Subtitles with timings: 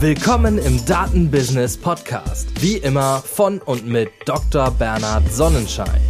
[0.00, 2.48] Willkommen im Datenbusiness Podcast.
[2.62, 4.70] Wie immer von und mit Dr.
[4.70, 6.00] Bernhard Sonnenschein.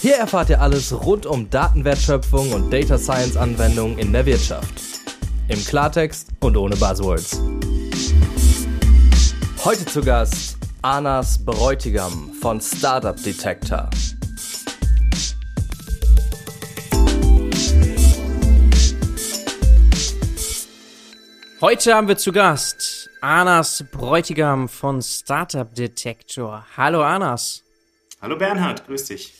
[0.00, 4.80] Hier erfahrt ihr alles rund um Datenwertschöpfung und Data Science Anwendungen in der Wirtschaft.
[5.48, 7.38] Im Klartext und ohne Buzzwords.
[9.62, 13.90] Heute zu Gast Anas Bräutigam von Startup Detector.
[21.60, 26.66] Heute haben wir zu Gast Anas Bräutigam von Startup Detector.
[26.76, 27.62] Hallo Anas.
[28.20, 29.32] Hallo Bernhard, grüß dich.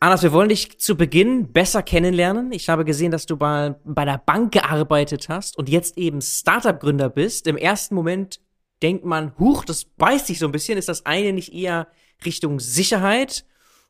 [0.00, 2.52] Anas, wir wollen dich zu Beginn besser kennenlernen.
[2.52, 7.10] Ich habe gesehen, dass du bei, bei der Bank gearbeitet hast und jetzt eben Startup-Gründer
[7.10, 7.48] bist.
[7.48, 8.40] Im ersten Moment
[8.82, 10.78] denkt man, huch, das beißt sich so ein bisschen.
[10.78, 11.88] Ist das eine nicht eher
[12.24, 13.44] Richtung Sicherheit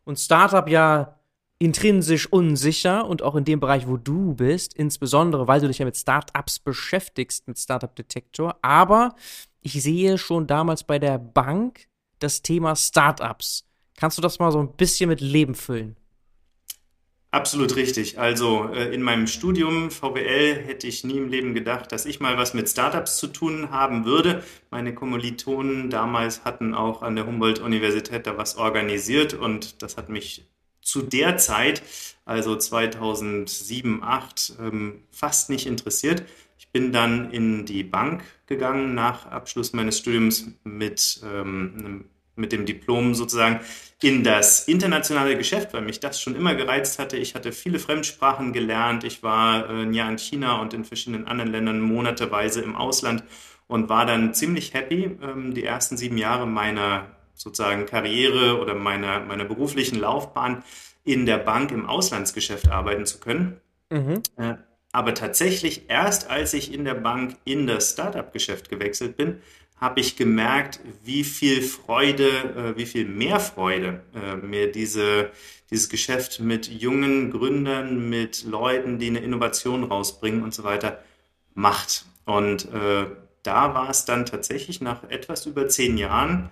[0.04, 1.17] und Startup ja
[1.58, 5.84] intrinsisch unsicher und auch in dem Bereich, wo du bist, insbesondere weil du dich ja
[5.84, 8.58] mit Startups beschäftigst, mit Startup Detektor.
[8.62, 9.14] Aber
[9.60, 11.88] ich sehe schon damals bei der Bank
[12.20, 13.64] das Thema Startups.
[13.96, 15.96] Kannst du das mal so ein bisschen mit Leben füllen?
[17.30, 18.18] Absolut richtig.
[18.18, 22.38] Also äh, in meinem Studium VWL hätte ich nie im Leben gedacht, dass ich mal
[22.38, 24.42] was mit Startups zu tun haben würde.
[24.70, 30.46] Meine Kommilitonen damals hatten auch an der Humboldt-Universität da was organisiert und das hat mich
[30.88, 31.82] zu der Zeit,
[32.24, 36.22] also 2007, 2008, ähm, fast nicht interessiert.
[36.58, 42.64] Ich bin dann in die Bank gegangen nach Abschluss meines Studiums mit, ähm, mit dem
[42.64, 43.60] Diplom sozusagen
[44.00, 47.18] in das internationale Geschäft, weil mich das schon immer gereizt hatte.
[47.18, 49.04] Ich hatte viele Fremdsprachen gelernt.
[49.04, 53.24] Ich war äh, ein Jahr in China und in verschiedenen anderen Ländern monateweise im Ausland
[53.66, 59.20] und war dann ziemlich happy, ähm, die ersten sieben Jahre meiner sozusagen Karriere oder meiner,
[59.20, 60.62] meiner beruflichen Laufbahn
[61.04, 63.60] in der Bank im Auslandsgeschäft arbeiten zu können.
[63.90, 64.22] Mhm.
[64.36, 64.54] Äh,
[64.92, 69.40] aber tatsächlich erst als ich in der Bank in das Startup-Geschäft gewechselt bin,
[69.80, 75.30] habe ich gemerkt, wie viel Freude, äh, wie viel mehr Freude äh, mir diese,
[75.70, 81.02] dieses Geschäft mit jungen Gründern, mit Leuten, die eine Innovation rausbringen und so weiter
[81.54, 82.06] macht.
[82.24, 83.06] Und äh,
[83.42, 86.50] da war es dann tatsächlich nach etwas über zehn Jahren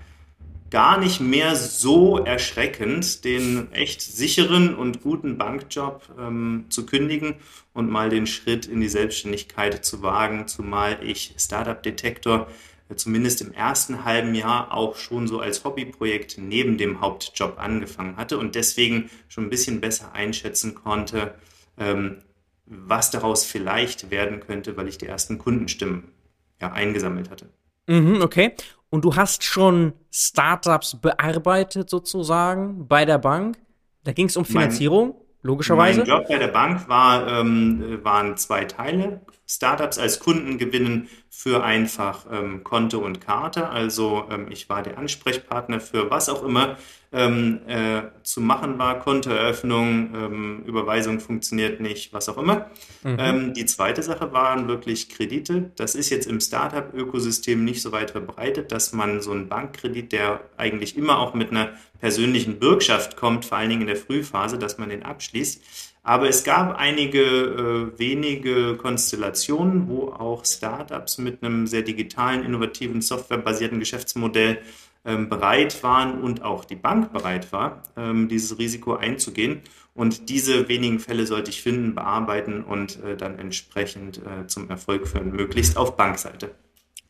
[0.71, 7.37] gar nicht mehr so erschreckend, den echt sicheren und guten Bankjob ähm, zu kündigen
[7.73, 12.49] und mal den Schritt in die Selbstständigkeit zu wagen, zumal ich Startup Detektor
[12.89, 18.17] äh, zumindest im ersten halben Jahr auch schon so als Hobbyprojekt neben dem Hauptjob angefangen
[18.17, 21.35] hatte und deswegen schon ein bisschen besser einschätzen konnte,
[21.79, 22.23] ähm,
[22.67, 26.13] was daraus vielleicht werden könnte, weil ich die ersten Kundenstimmen
[26.61, 27.49] ja, eingesammelt hatte.
[27.87, 28.53] Mhm, okay.
[28.91, 33.59] Und du hast schon Startups bearbeitet sozusagen bei der Bank.
[34.05, 36.01] Da ging es um Finanzierung, mein, logischerweise.
[36.01, 39.21] Mein Job bei der Bank war, ähm, waren zwei Teile.
[39.47, 43.69] Startups als Kunden gewinnen für einfach ähm, Konto und Karte.
[43.69, 46.77] Also ähm, ich war der Ansprechpartner für was auch immer
[47.13, 52.71] ähm, äh, zu machen war, Kontoeröffnung, ähm, Überweisung funktioniert nicht, was auch immer.
[53.05, 53.17] Mhm.
[53.19, 55.71] Ähm, die zweite Sache waren wirklich Kredite.
[55.77, 60.41] Das ist jetzt im Startup-Ökosystem nicht so weit verbreitet, dass man so einen Bankkredit, der
[60.57, 61.71] eigentlich immer auch mit einer
[62.01, 65.63] persönlichen Bürgschaft kommt, vor allen Dingen in der Frühphase, dass man den abschließt.
[66.07, 73.03] Aber es gab einige äh, wenige Konstellationen, wo auch Startups mit einem sehr digitalen, innovativen,
[73.03, 74.59] softwarebasierten Geschäftsmodell
[75.05, 79.63] ähm, bereit waren und auch die Bank bereit war, ähm, dieses Risiko einzugehen.
[79.95, 85.09] Und diese wenigen Fälle sollte ich finden, bearbeiten und äh, dann entsprechend äh, zum Erfolg
[85.09, 86.55] führen, möglichst auf Bankseite.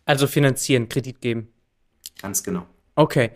[0.06, 1.48] Also finanzieren, Kredit geben.
[2.22, 2.64] Ganz genau.
[2.94, 3.32] Okay.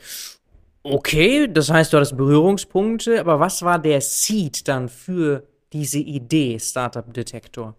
[0.82, 6.58] Okay, das heißt, du hattest Berührungspunkte, aber was war der Seed dann für diese Idee
[6.58, 7.74] Startup Detektor?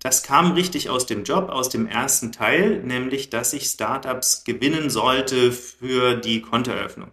[0.00, 4.90] Das kam richtig aus dem Job, aus dem ersten Teil, nämlich, dass ich Startups gewinnen
[4.90, 7.10] sollte für die Kontoeröffnung.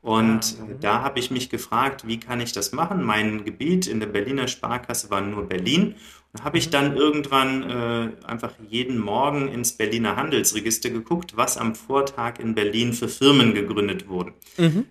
[0.00, 3.02] Und ah, da habe ich mich gefragt, wie kann ich das machen?
[3.02, 5.96] Mein Gebiet in der Berliner Sparkasse war nur Berlin.
[6.32, 6.70] Und habe ich mhm.
[6.70, 12.92] dann irgendwann äh, einfach jeden Morgen ins Berliner Handelsregister geguckt, was am Vortag in Berlin
[12.92, 14.34] für Firmen gegründet wurden.
[14.58, 14.86] Mhm.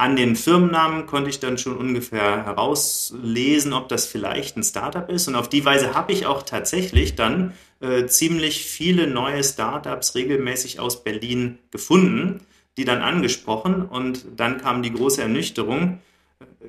[0.00, 5.28] An den Firmennamen konnte ich dann schon ungefähr herauslesen, ob das vielleicht ein Startup ist.
[5.28, 10.80] Und auf die Weise habe ich auch tatsächlich dann äh, ziemlich viele neue Startups regelmäßig
[10.80, 12.40] aus Berlin gefunden,
[12.78, 13.82] die dann angesprochen.
[13.82, 16.00] Und dann kam die große Ernüchterung.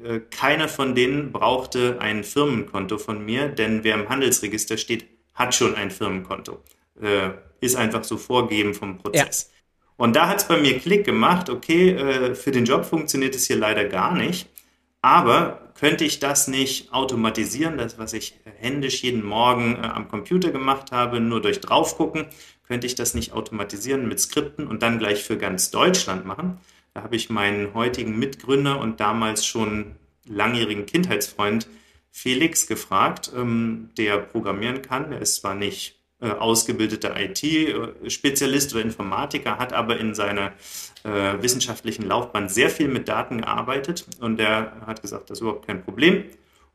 [0.03, 5.55] Äh, keiner von denen brauchte ein Firmenkonto von mir, denn wer im Handelsregister steht, hat
[5.55, 6.61] schon ein Firmenkonto.
[7.01, 7.29] Äh,
[7.61, 9.51] ist einfach so vorgegeben vom Prozess.
[9.53, 9.60] Ja.
[10.01, 13.45] Und da hat es bei mir Klick gemacht, okay, äh, für den Job funktioniert es
[13.45, 14.49] hier leider gar nicht,
[15.03, 20.49] aber könnte ich das nicht automatisieren, das, was ich händisch jeden Morgen äh, am Computer
[20.49, 22.25] gemacht habe, nur durch draufgucken,
[22.63, 26.57] könnte ich das nicht automatisieren mit Skripten und dann gleich für ganz Deutschland machen.
[26.95, 31.67] Da habe ich meinen heutigen Mitgründer und damals schon langjährigen Kindheitsfreund
[32.09, 35.11] Felix gefragt, ähm, der programmieren kann.
[35.11, 40.53] Er ist zwar nicht ausgebildeter IT-Spezialist oder Informatiker, hat aber in seiner
[41.03, 45.67] äh, wissenschaftlichen Laufbahn sehr viel mit Daten gearbeitet und der hat gesagt, das ist überhaupt
[45.67, 46.25] kein Problem.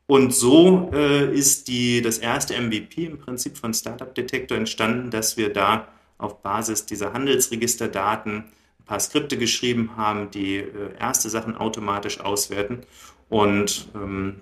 [0.05, 5.35] Und so äh, ist die, das erste MVP im Prinzip von Startup Detector entstanden, dass
[5.35, 8.45] wir da auf Basis dieser Handelsregisterdaten
[8.79, 10.65] ein paar Skripte geschrieben haben, die äh,
[10.97, 12.83] erste Sachen automatisch auswerten
[13.29, 14.41] und ähm,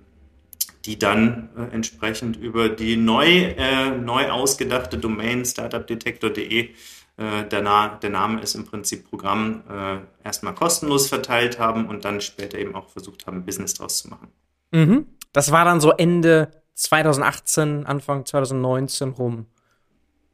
[0.86, 6.70] die dann äh, entsprechend über die neu, äh, neu ausgedachte Domain startupdetektor.de,
[7.18, 12.06] äh, der, Na der, Name ist im Prinzip Programm, äh, erstmal kostenlos verteilt haben und
[12.06, 14.28] dann später eben auch versucht haben, Business draus zu machen.
[14.72, 15.08] Mhm.
[15.34, 19.48] Das war dann so Ende 2018, Anfang 2019 rum.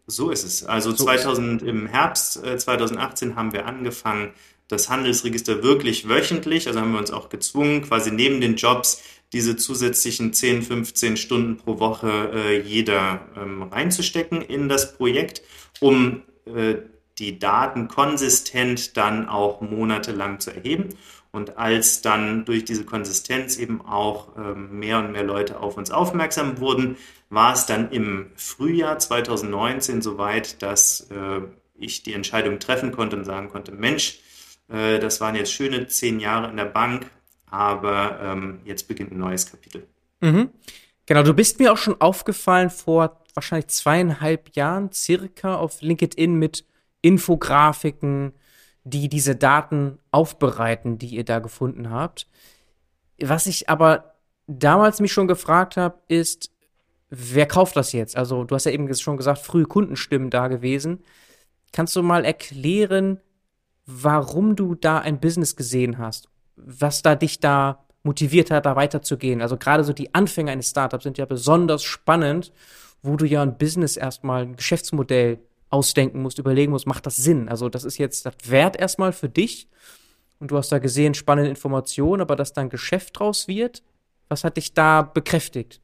[0.07, 0.65] So ist es.
[0.65, 4.33] Also so 2000, im Herbst 2018 äh, haben wir angefangen,
[4.67, 9.01] das Handelsregister wirklich wöchentlich, also haben wir uns auch gezwungen, quasi neben den Jobs
[9.33, 15.41] diese zusätzlichen 10, 15 Stunden pro Woche äh, jeder ähm, reinzustecken in das Projekt,
[15.79, 16.75] um äh,
[17.17, 20.89] die Daten konsistent dann auch monatelang zu erheben.
[21.31, 25.91] Und als dann durch diese Konsistenz eben auch ähm, mehr und mehr Leute auf uns
[25.91, 26.97] aufmerksam wurden,
[27.29, 31.41] war es dann im Frühjahr 2019 soweit, dass äh,
[31.75, 34.19] ich die Entscheidung treffen konnte und sagen konnte, Mensch,
[34.67, 37.09] äh, das waren jetzt schöne zehn Jahre in der Bank,
[37.51, 39.85] aber ähm, jetzt beginnt ein neues Kapitel.
[40.21, 40.49] Mhm.
[41.05, 46.65] Genau, du bist mir auch schon aufgefallen vor wahrscheinlich zweieinhalb Jahren circa auf LinkedIn mit
[47.01, 48.33] Infografiken,
[48.83, 52.27] die diese Daten aufbereiten, die ihr da gefunden habt.
[53.19, 54.15] Was ich aber
[54.47, 56.51] damals mich schon gefragt habe, ist,
[57.09, 58.15] wer kauft das jetzt?
[58.17, 61.03] Also, du hast ja eben schon gesagt, frühe Kundenstimmen da gewesen.
[61.73, 63.19] Kannst du mal erklären,
[63.85, 66.30] warum du da ein Business gesehen hast?
[66.65, 69.41] Was da dich da motiviert hat, da weiterzugehen?
[69.41, 72.51] Also, gerade so die Anfänge eines Startups sind ja besonders spannend,
[73.03, 75.39] wo du ja ein Business erstmal, ein Geschäftsmodell
[75.71, 77.49] ausdenken musst, überlegen musst, macht das Sinn?
[77.49, 79.67] Also das ist jetzt das Wert erstmal für dich
[80.39, 83.81] und du hast da gesehen, spannende Informationen, aber dass dann Geschäft draus wird,
[84.27, 85.81] was hat dich da bekräftigt?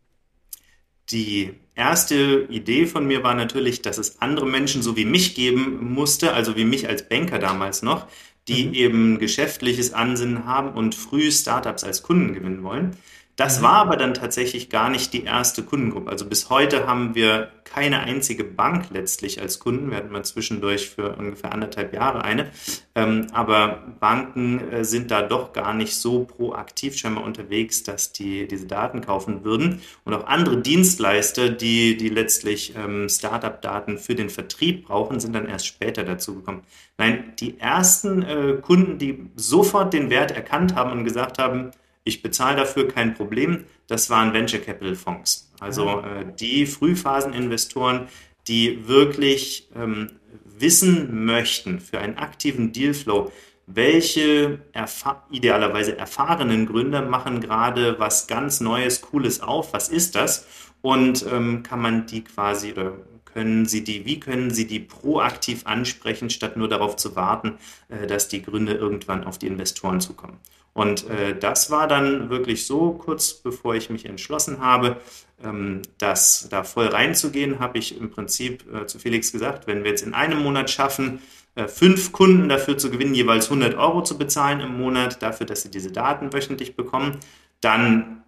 [1.09, 5.93] Die erste Idee von mir war natürlich, dass es andere Menschen so wie mich geben
[5.93, 8.07] musste, also wie mich als Banker damals noch,
[8.47, 8.73] die mhm.
[8.73, 12.95] eben geschäftliches Ansinnen haben und früh Startups als Kunden gewinnen wollen.
[13.37, 13.63] Das mhm.
[13.63, 16.09] war aber dann tatsächlich gar nicht die erste Kundengruppe.
[16.09, 19.91] Also bis heute haben wir keine einzige Bank letztlich als Kunden.
[19.91, 22.49] Wir hatten mal zwischendurch für ungefähr anderthalb Jahre eine.
[22.95, 28.47] Ähm, aber Banken äh, sind da doch gar nicht so proaktiv scheinbar unterwegs, dass die
[28.47, 29.81] diese Daten kaufen würden.
[30.03, 35.45] Und auch andere Dienstleister, die, die letztlich ähm, Startup-Daten für den Vertrieb brauchen, sind dann
[35.45, 36.63] erst später dazu gekommen.
[36.97, 41.71] Nein, die ersten äh, Kunden, die sofort den Wert erkannt haben und gesagt haben,
[42.07, 43.65] ich bezahle dafür kein Problem.
[43.87, 45.51] Das waren Venture Capital Fonds.
[45.59, 46.21] Also ah.
[46.21, 48.07] äh, die Frühphaseninvestoren,
[48.47, 50.11] die wirklich ähm,
[50.45, 53.31] wissen möchten für einen aktiven Dealflow,
[53.67, 60.47] welche erfa idealerweise erfahrenen Gründer machen gerade was ganz Neues, Cooles auf, was ist das?
[60.81, 62.93] Und ähm, kann man die quasi oder
[63.25, 67.57] können Sie die, wie können Sie die proaktiv ansprechen, statt nur darauf zu warten,
[67.89, 70.39] äh, dass die Gründer irgendwann auf die Investoren zukommen?
[70.77, 74.97] Und äh, das war dann wirklich so, kurz bevor ich mich entschlossen habe,
[75.43, 79.89] ähm, das da voll reinzugehen, habe ich im Prinzip äh, zu Felix gesagt, wenn wir
[79.89, 81.19] jetzt in einem Monat schaffen,
[81.55, 85.63] äh, fünf Kunden dafür zu gewinnen, jeweils 100 Euro zu bezahlen im Monat, dafür, dass
[85.63, 87.17] sie diese Daten wöchentlich bekommen,
[87.59, 88.21] dann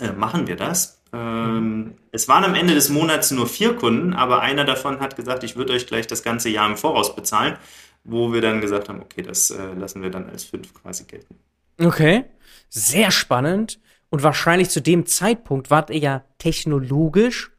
[0.00, 1.02] äh, machen wir das.
[1.12, 5.44] Ähm, es waren am Ende des Monats nur vier Kunden, aber einer davon hat gesagt,
[5.44, 7.58] ich würde euch gleich das ganze Jahr im Voraus bezahlen,
[8.02, 11.36] wo wir dann gesagt haben, okay, das äh, lassen wir dann als fünf quasi gelten.
[11.84, 12.24] Okay,
[12.68, 13.80] sehr spannend.
[14.10, 17.50] Und wahrscheinlich zu dem Zeitpunkt wart ihr ja technologisch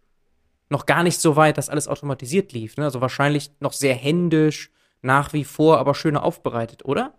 [0.70, 2.78] noch gar nicht so weit, dass alles automatisiert lief.
[2.78, 2.86] Ne?
[2.86, 7.14] Also wahrscheinlich noch sehr händisch, nach wie vor, aber schöner aufbereitet, oder?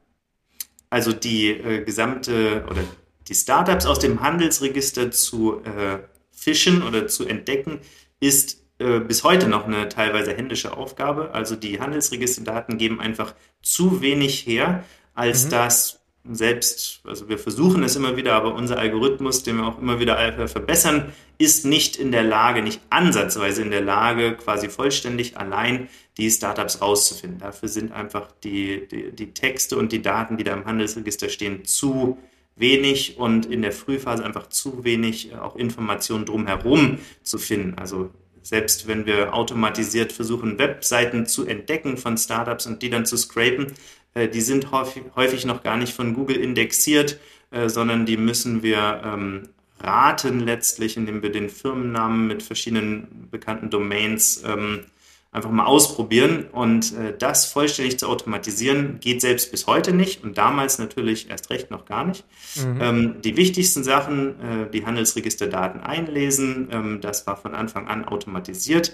[0.91, 2.83] Also die äh, gesamte oder
[3.29, 5.99] die Startups aus dem Handelsregister zu äh,
[6.31, 7.81] fischen oder zu entdecken,
[8.21, 11.33] ist äh, bis heute noch eine teilweise händische Aufgabe.
[11.33, 14.85] Also die Handelsregisterdaten geben einfach zu wenig her,
[15.15, 15.51] als mhm.
[15.51, 20.01] dass selbst, also wir versuchen es immer wieder, aber unser Algorithmus, den wir auch immer
[20.01, 25.89] wieder verbessern, ist nicht in der Lage, nicht ansatzweise in der Lage, quasi vollständig allein
[26.17, 27.41] die Startups rauszufinden.
[27.41, 31.65] Dafür sind einfach die, die, die Texte und die Daten, die da im Handelsregister stehen,
[31.65, 32.19] zu
[32.57, 37.77] wenig und in der Frühphase einfach zu wenig äh, auch Informationen drumherum zu finden.
[37.79, 38.11] Also
[38.43, 43.73] selbst wenn wir automatisiert versuchen, Webseiten zu entdecken von Startups und die dann zu scrapen,
[44.15, 47.19] die sind häufig, häufig, noch gar nicht von Google indexiert,
[47.51, 49.49] äh, sondern die müssen wir ähm,
[49.81, 54.85] raten letztlich, indem wir den Firmennamen mit verschiedenen bekannten Domains ähm,
[55.35, 56.47] einfach mal ausprobieren.
[56.53, 61.51] Und äh, das vollständig zu automatisieren, geht selbst bis heute nicht und damals natürlich erst
[61.51, 62.25] recht noch gar nicht.
[62.57, 62.81] Mhm.
[62.81, 68.93] Ähm, die wichtigsten Sachen, äh, die Handelsregisterdaten einlesen, ähm, das war von Anfang an automatisiert.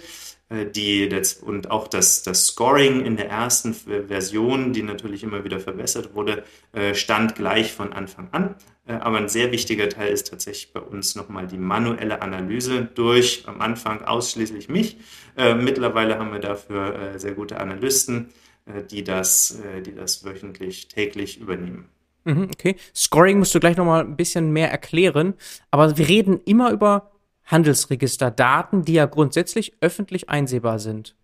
[0.48, 5.44] Äh, die, das, und auch das, das Scoring in der ersten Version, die natürlich immer
[5.44, 8.56] wieder verbessert wurde, äh, stand gleich von Anfang an.
[8.90, 13.44] Äh, aber ein sehr wichtiger Teil ist tatsächlich bei uns nochmal die manuelle Analyse durch
[13.46, 14.96] am Anfang ausschließlich mich.
[15.36, 18.28] Mittlerweile haben wir dafür sehr gute Analysten,
[18.90, 21.88] die das, die das wöchentlich, täglich übernehmen.
[22.24, 22.76] Mhm, okay.
[22.94, 25.34] Scoring musst du gleich nochmal ein bisschen mehr erklären.
[25.70, 27.12] Aber wir reden immer über
[27.46, 31.14] Handelsregisterdaten, die ja grundsätzlich öffentlich einsehbar sind.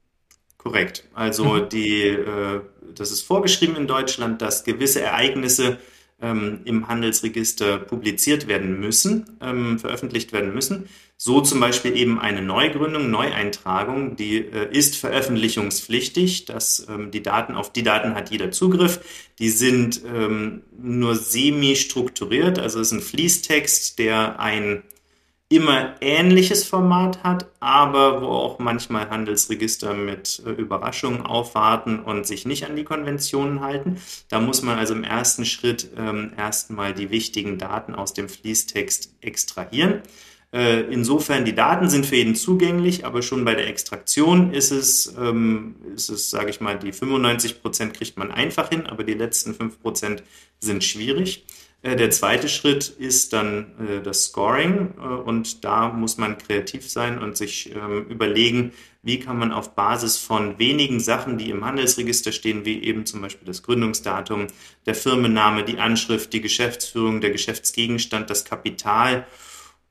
[0.57, 1.05] Korrekt.
[1.15, 1.69] Also mhm.
[1.69, 2.61] die, äh,
[2.95, 5.79] das ist vorgeschrieben in Deutschland, dass gewisse Ereignisse
[6.21, 10.89] ähm, im Handelsregister publiziert werden müssen, ähm, veröffentlicht werden müssen.
[11.19, 16.45] So zum Beispiel eben eine Neugründung, Neueintragung, die äh, ist veröffentlichungspflichtig.
[16.47, 19.01] dass ähm, die Daten, auf die Daten hat jeder Zugriff.
[19.39, 24.83] Die sind ähm, nur semi-strukturiert, also es ist ein Fließtext, der ein
[25.49, 32.47] immer ähnliches Format hat, aber wo auch manchmal Handelsregister mit äh, Überraschungen aufwarten und sich
[32.47, 34.01] nicht an die Konventionen halten.
[34.29, 39.15] Da muss man also im ersten Schritt ähm, erstmal die wichtigen Daten aus dem Fließtext
[39.21, 40.03] extrahieren.
[40.53, 45.15] Äh, insofern, die Daten sind für jeden zugänglich, aber schon bei der Extraktion ist es,
[45.17, 49.15] ähm, ist es sage ich mal, die 95 Prozent kriegt man einfach hin, aber die
[49.15, 50.25] letzten 5 Prozent
[50.59, 51.45] sind schwierig.
[51.83, 56.91] Äh, der zweite Schritt ist dann äh, das Scoring äh, und da muss man kreativ
[56.91, 61.65] sein und sich ähm, überlegen, wie kann man auf Basis von wenigen Sachen, die im
[61.65, 64.49] Handelsregister stehen, wie eben zum Beispiel das Gründungsdatum,
[64.85, 69.27] der Firmenname, die Anschrift, die Geschäftsführung, der Geschäftsgegenstand, das Kapital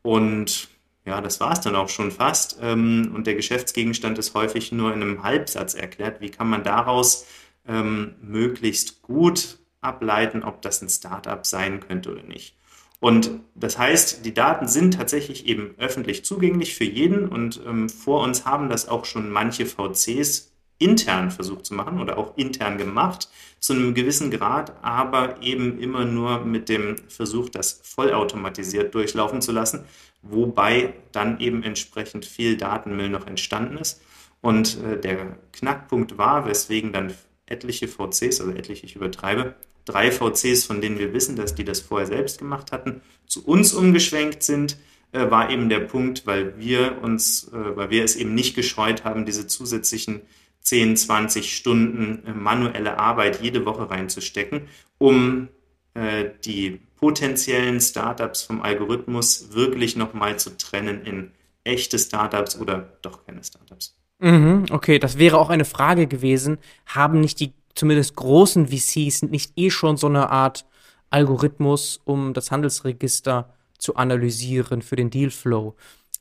[0.02, 0.70] und
[1.06, 2.58] ja, das war es dann auch schon fast.
[2.62, 6.20] Ähm, und der Geschäftsgegenstand ist häufig nur in einem Halbsatz erklärt.
[6.20, 7.28] Wie kann man daraus
[7.68, 12.56] ähm, möglichst gut ableiten, ob das ein Startup sein könnte oder nicht.
[13.00, 18.24] Und das heißt, die Daten sind tatsächlich eben öffentlich zugänglich für jeden und ähm, vor
[18.24, 23.30] uns haben das auch schon manche VCs intern versucht zu machen oder auch intern gemacht
[23.60, 29.52] zu einem gewissen Grad, aber eben immer nur mit dem Versuch, das vollautomatisiert durchlaufen zu
[29.52, 29.86] lassen,
[30.22, 34.02] wobei dann eben entsprechend viel Datenmüll noch entstanden ist.
[34.42, 37.14] Und äh, der Knackpunkt war, weswegen dann
[37.46, 41.80] etliche VCs, also etliche, ich übertreibe, drei VCs, von denen wir wissen, dass die das
[41.80, 44.78] vorher selbst gemacht hatten, zu uns umgeschwenkt sind,
[45.12, 49.04] äh, war eben der Punkt, weil wir uns, äh, weil wir es eben nicht gescheut
[49.04, 50.22] haben, diese zusätzlichen
[50.62, 55.48] 10, 20 Stunden äh, manuelle Arbeit jede Woche reinzustecken, um
[55.94, 61.32] äh, die potenziellen Startups vom Algorithmus wirklich nochmal zu trennen in
[61.64, 63.96] echte Startups oder doch keine Startups.
[64.20, 66.58] Mhm, okay, das wäre auch eine Frage gewesen.
[66.86, 70.66] Haben nicht die zumindest großen VCs nicht eh schon so eine Art
[71.10, 75.76] Algorithmus, um das Handelsregister zu analysieren für den Dealflow.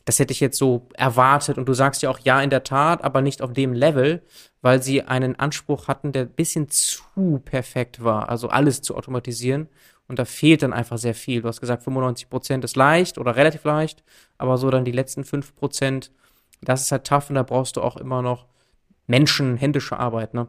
[0.04, 3.02] Das hätte ich jetzt so erwartet und du sagst ja auch ja in der Tat,
[3.02, 4.23] aber nicht auf dem Level,
[4.61, 9.68] weil sie einen Anspruch hatten, der ein bisschen zu perfekt war, also alles zu automatisieren
[10.06, 11.40] und da fehlt dann einfach sehr viel.
[11.40, 14.04] Du hast gesagt, 95 Prozent ist leicht oder relativ leicht,
[14.37, 16.11] aber so dann die letzten 5 Prozent,
[16.61, 18.46] das ist halt tough und da brauchst du auch immer noch
[19.06, 20.49] Menschen, händische Arbeit, ne?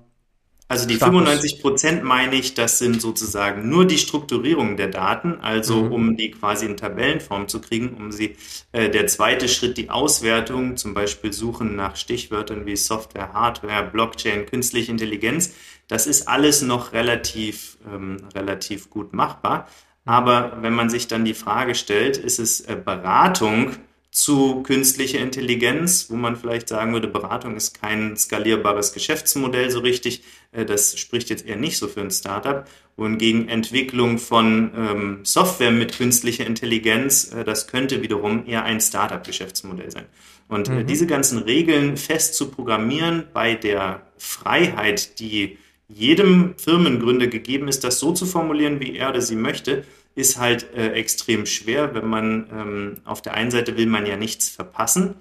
[0.67, 5.83] Also die 95 Prozent meine ich, das sind sozusagen nur die Strukturierung der Daten, also
[5.83, 5.91] mhm.
[5.91, 8.35] um die quasi in Tabellenform zu kriegen, um sie,
[8.71, 14.47] äh, der zweite Schritt, die Auswertung, zum Beispiel Suchen nach Stichwörtern wie Software, Hardware, Blockchain,
[14.47, 15.53] künstliche Intelligenz,
[15.87, 19.67] das ist alles noch relativ, ähm, relativ gut machbar.
[20.03, 23.75] Aber wenn man sich dann die Frage stellt, ist es äh, Beratung,
[24.15, 30.23] zu künstlicher Intelligenz, wo man vielleicht sagen würde, Beratung ist kein skalierbares Geschäftsmodell so richtig.
[30.55, 32.65] Äh, das spricht jetzt eher nicht so für ein Startup.
[32.97, 39.91] Wohingegen Entwicklung von ähm, Software mit künstlicher Intelligenz, äh, das könnte wiederum eher ein Startup-Geschäftsmodell
[39.91, 40.05] sein.
[40.47, 40.87] Und äh, mhm.
[40.87, 45.57] diese ganzen Regeln fest zu programmieren bei der Freiheit, die
[45.87, 49.83] jedem Firmengründer gegeben ist, das so zu formulieren, wie er oder sie möchte,
[50.15, 54.15] ist halt äh, extrem schwer, wenn man ähm, auf der einen Seite will man ja
[54.15, 55.15] nichts verpassen,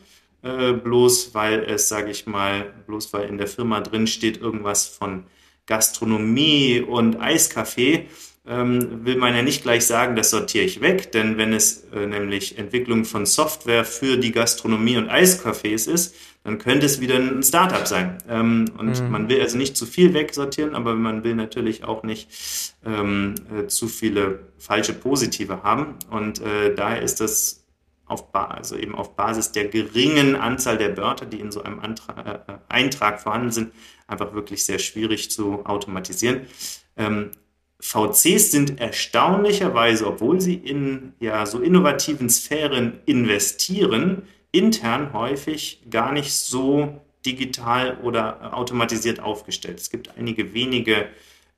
[0.45, 4.87] äh, bloß weil es, sage ich mal, bloß weil in der Firma drin steht irgendwas
[4.87, 5.25] von
[5.67, 8.09] Gastronomie und Eiskaffee.
[8.47, 12.07] ähm, will man ja nicht gleich sagen, das sortiere ich weg, denn wenn es äh,
[12.07, 17.43] nämlich Entwicklung von Software für die Gastronomie und Eiscafés ist, dann könnte es wieder ein
[17.43, 18.19] Startup sein.
[18.29, 19.11] Ähm, und mhm.
[19.11, 22.29] man will also nicht zu viel wegsortieren, aber man will natürlich auch nicht
[22.85, 25.95] ähm, äh, zu viele falsche Positive haben.
[26.11, 27.64] Und äh, daher ist das
[28.07, 32.45] auf, also eben auf Basis der geringen Anzahl der Wörter, die in so einem Antrag,
[32.49, 33.73] äh, Eintrag vorhanden sind,
[34.07, 36.43] einfach wirklich sehr schwierig zu automatisieren.
[36.97, 37.31] Ähm,
[37.81, 46.33] VCs sind erstaunlicherweise, obwohl sie in ja, so innovativen Sphären investieren, intern häufig gar nicht
[46.33, 49.81] so digital oder automatisiert aufgestellt.
[49.81, 51.09] Es gibt einige wenige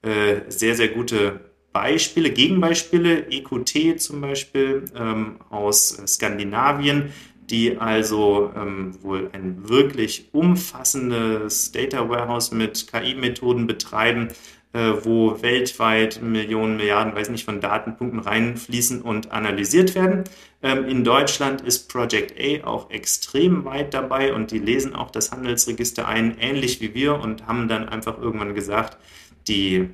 [0.02, 1.45] äh, sehr, sehr gute
[1.76, 7.12] Beispiele, Gegenbeispiele, EQT zum Beispiel ähm, aus Skandinavien,
[7.50, 14.28] die also ähm, wohl ein wirklich umfassendes Data Warehouse mit KI-Methoden betreiben,
[14.72, 20.24] äh, wo weltweit Millionen, Milliarden, weiß nicht, von Datenpunkten reinfließen und analysiert werden.
[20.62, 25.30] Ähm, in Deutschland ist Project A auch extrem weit dabei und die lesen auch das
[25.30, 28.96] Handelsregister ein, ähnlich wie wir und haben dann einfach irgendwann gesagt,
[29.46, 29.90] die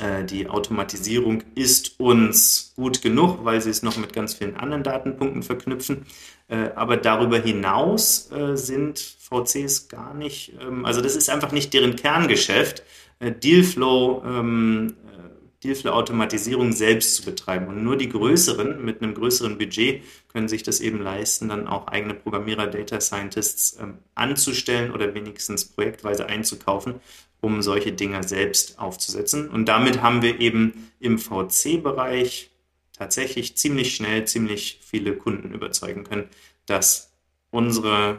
[0.00, 4.82] äh, die Automatisierung ist uns gut genug, weil sie es noch mit ganz vielen anderen
[4.82, 6.06] Datenpunkten verknüpfen.
[6.48, 11.96] Äh, aber darüber hinaus sind VCs gar nicht, ähm, also das ist einfach nicht deren
[11.96, 12.82] Kerngeschäft.
[13.20, 17.68] Äh, Dealflow, ähm, äh, Dealflow-Automatisierung selbst zu betreiben.
[17.68, 20.02] Und nur die größeren mit einem größeren Budget
[20.32, 25.66] können sich das eben leisten, dann auch eigene Programmierer, Data Scientists ähm, anzustellen oder wenigstens
[25.66, 26.94] projektweise einzukaufen,
[27.40, 29.48] um solche Dinge selbst aufzusetzen.
[29.48, 32.50] Und damit haben wir eben im VC-Bereich
[32.92, 36.28] tatsächlich ziemlich schnell ziemlich viele Kunden überzeugen können,
[36.66, 37.12] dass
[37.50, 38.18] unsere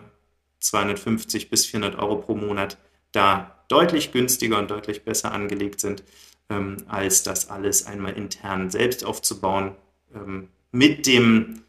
[0.60, 2.78] 250 bis 400 Euro pro Monat
[3.12, 6.04] da deutlich günstiger und deutlich besser angelegt sind,
[6.50, 9.76] ähm, als das alles einmal intern selbst aufzubauen,
[10.14, 11.64] ähm, mit dem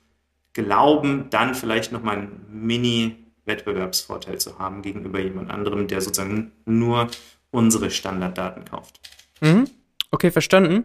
[0.52, 7.08] Glauben, dann vielleicht nochmal einen Mini-Wettbewerbsvorteil zu haben gegenüber jemand anderem, der sozusagen nur
[7.52, 8.98] unsere Standarddaten kauft.
[9.40, 9.68] Mhm.
[10.10, 10.84] Okay, verstanden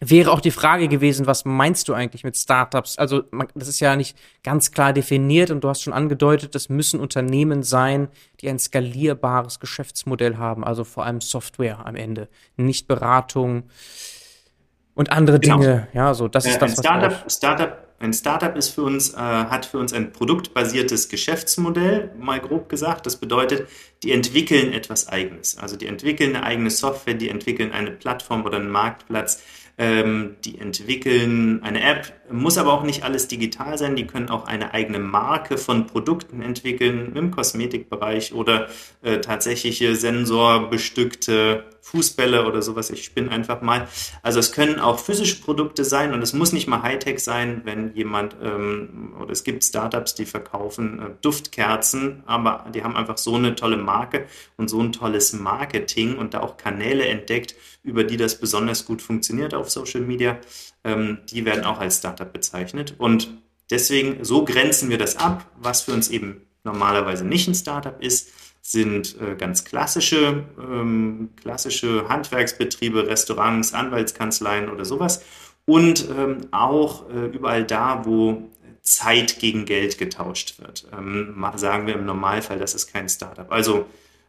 [0.00, 2.98] wäre auch die Frage gewesen, was meinst du eigentlich mit Startups?
[2.98, 3.24] Also
[3.54, 7.62] das ist ja nicht ganz klar definiert und du hast schon angedeutet, das müssen Unternehmen
[7.62, 8.08] sein,
[8.40, 13.64] die ein skalierbares Geschäftsmodell haben, also vor allem Software am Ende, nicht Beratung
[14.94, 15.58] und andere genau.
[15.58, 15.88] Dinge.
[15.92, 16.78] Ja, so das ist äh, das.
[16.78, 22.12] Ein Startup, Startup, ein Startup ist für uns, äh, hat für uns ein produktbasiertes Geschäftsmodell,
[22.18, 23.06] mal grob gesagt.
[23.06, 23.68] Das bedeutet,
[24.02, 25.58] die entwickeln etwas Eigenes.
[25.58, 29.42] Also die entwickeln eine eigene Software, die entwickeln eine Plattform oder einen Marktplatz,
[29.78, 33.96] ähm, die entwickeln eine App, muss aber auch nicht alles digital sein.
[33.96, 38.68] Die können auch eine eigene Marke von Produkten entwickeln im Kosmetikbereich oder
[39.02, 42.90] äh, tatsächliche sensorbestückte Fußbälle oder sowas.
[42.90, 43.88] Ich spinne einfach mal.
[44.22, 47.94] Also es können auch physische Produkte sein und es muss nicht mal Hightech sein, wenn
[47.94, 53.36] jemand ähm, oder es gibt Startups, die verkaufen äh, Duftkerzen, aber die haben einfach so
[53.36, 54.26] eine tolle Marke
[54.58, 59.00] und so ein tolles Marketing und da auch Kanäle entdeckt, über die das besonders gut
[59.00, 60.38] funktioniert auf Social Media.
[60.84, 62.96] Ähm, die werden auch als Startup bezeichnet.
[62.98, 63.32] Und
[63.70, 68.30] deswegen, so grenzen wir das ab, was für uns eben normalerweise nicht ein Startup ist
[68.70, 75.24] sind äh, ganz klassische, ähm, klassische Handwerksbetriebe, Restaurants, Anwaltskanzleien oder sowas.
[75.64, 78.50] Und ähm, auch äh, überall da, wo
[78.82, 80.86] Zeit gegen Geld getauscht wird.
[80.96, 83.50] Ähm, sagen wir im Normalfall, das ist kein Startup.
[83.50, 83.86] Also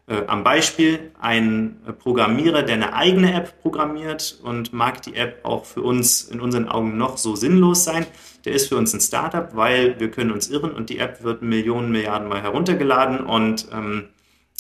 [0.08, 5.65] äh, am Beispiel ein Programmierer, der eine eigene App programmiert und mag die App auch
[5.65, 8.06] für uns in unseren Augen noch so sinnlos sein,
[8.45, 11.41] der ist für uns ein Startup, weil wir können uns irren und die App wird
[11.41, 14.06] Millionen, Milliarden Mal heruntergeladen und ähm,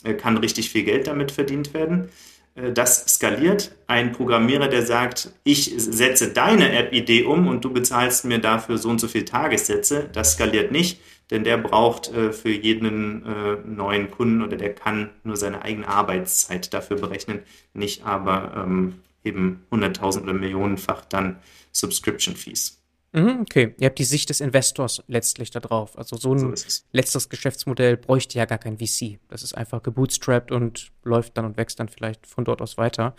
[0.03, 2.09] kann richtig viel Geld damit verdient werden.
[2.55, 3.75] Äh, das skaliert.
[3.87, 8.89] Ein Programmierer, der sagt, ich setze deine App-Idee um und du bezahlst mir dafür so
[8.89, 10.99] und so viele Tagessätze, das skaliert nicht
[11.31, 15.87] denn der braucht äh, für jeden äh, neuen Kunden oder der kann nur seine eigene
[15.87, 17.41] Arbeitszeit dafür berechnen,
[17.73, 21.39] nicht aber ähm, eben hunderttausend oder millionenfach dann
[21.71, 22.78] Subscription Fees.
[23.11, 25.97] Mhm, okay, ihr habt die Sicht des Investors letztlich da drauf.
[25.97, 29.19] Also so ein so letztes Geschäftsmodell bräuchte ja gar kein VC.
[29.29, 33.15] Das ist einfach gebootstrapped und läuft dann und wächst dann vielleicht von dort aus weiter.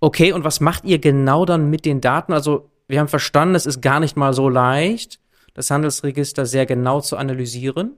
[0.00, 2.32] Okay, und was macht ihr genau dann mit den Daten?
[2.32, 5.20] Also wir haben verstanden, es ist gar nicht mal so leicht,
[5.52, 7.96] das Handelsregister sehr genau zu analysieren.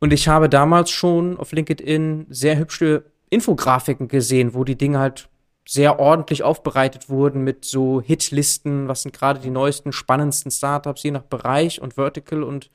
[0.00, 5.28] Und ich habe damals schon auf LinkedIn sehr hübsche Infografiken gesehen, wo die Dinge halt
[5.68, 11.10] sehr ordentlich aufbereitet wurden mit so Hitlisten, was sind gerade die neuesten, spannendsten Startups, je
[11.10, 12.70] nach Bereich und Vertical und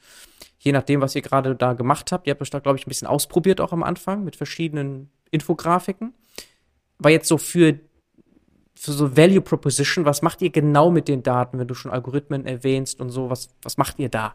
[0.60, 2.28] je nachdem, was ihr gerade da gemacht habt.
[2.28, 6.14] Ihr habt euch da, glaube ich, ein bisschen ausprobiert auch am Anfang mit verschiedenen Infografiken.
[7.00, 7.80] War jetzt so für
[8.82, 10.06] für so Value Proposition?
[10.06, 13.30] Was macht ihr genau mit den Daten, wenn du schon Algorithmen erwähnst und so?
[13.30, 14.34] Was, was macht ihr da?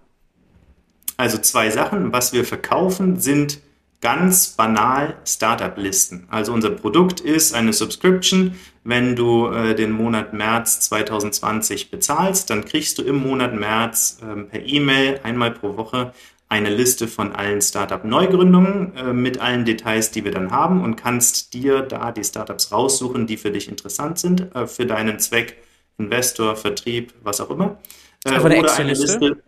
[1.16, 2.12] Also zwei Sachen.
[2.12, 3.58] Was wir verkaufen, sind
[4.00, 6.28] ganz banal Startup-Listen.
[6.30, 8.54] Also unser Produkt ist eine Subscription.
[8.84, 14.42] Wenn du äh, den Monat März 2020 bezahlst, dann kriegst du im Monat März äh,
[14.42, 16.12] per E-Mail einmal pro Woche
[16.48, 21.54] eine Liste von allen Startup-Neugründungen äh, mit allen Details, die wir dann haben und kannst
[21.54, 25.56] dir da die Startups raussuchen, die für dich interessant sind, äh, für deinen Zweck
[25.98, 27.78] Investor, Vertrieb, was auch immer.
[28.24, 29.42] Äh, oder eine Liste.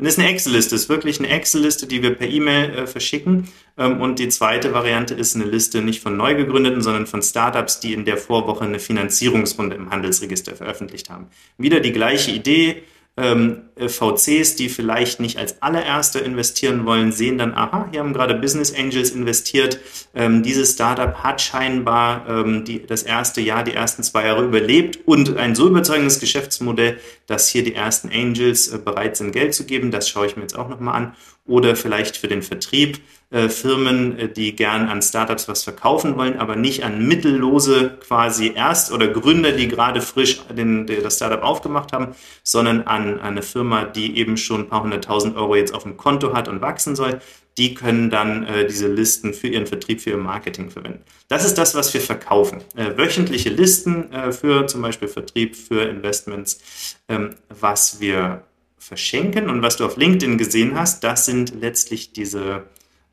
[0.00, 3.48] Das ist eine Excel-Liste, ist wirklich eine Excel-Liste, die wir per E-Mail äh, verschicken.
[3.76, 7.80] Ähm, und die zweite Variante ist eine Liste nicht von neu gegründeten, sondern von Startups,
[7.80, 11.28] die in der Vorwoche eine Finanzierungsrunde im Handelsregister veröffentlicht haben.
[11.58, 12.82] Wieder die gleiche Idee,
[13.16, 18.12] ähm, äh, VCs, die vielleicht nicht als allererste investieren wollen, sehen dann, aha, hier haben
[18.12, 19.78] gerade Business Angels investiert.
[20.14, 24.98] Ähm, dieses Startup hat scheinbar ähm, die, das erste Jahr, die ersten zwei Jahre überlebt
[25.06, 29.64] und ein so überzeugendes Geschäftsmodell, dass hier die ersten Angels äh, bereit sind, Geld zu
[29.64, 29.90] geben.
[29.90, 31.16] Das schaue ich mir jetzt auch nochmal an.
[31.46, 33.00] Oder vielleicht für den Vertrieb
[33.32, 38.52] äh, Firmen, äh, die gern an Startups was verkaufen wollen, aber nicht an mittellose quasi
[38.56, 42.08] Erst- oder Gründer, die gerade frisch den, das Startup aufgemacht haben,
[42.42, 46.32] sondern an, eine Firma, die eben schon ein paar hunderttausend Euro jetzt auf dem Konto
[46.32, 47.20] hat und wachsen soll.
[47.58, 51.02] Die können dann äh, diese Listen für ihren Vertrieb, für ihr Marketing verwenden.
[51.28, 52.62] Das ist das, was wir verkaufen.
[52.76, 58.44] Äh, wöchentliche Listen äh, für zum Beispiel Vertrieb, für Investments, ähm, was wir
[58.78, 62.64] verschenken und was du auf LinkedIn gesehen hast, das sind letztlich diese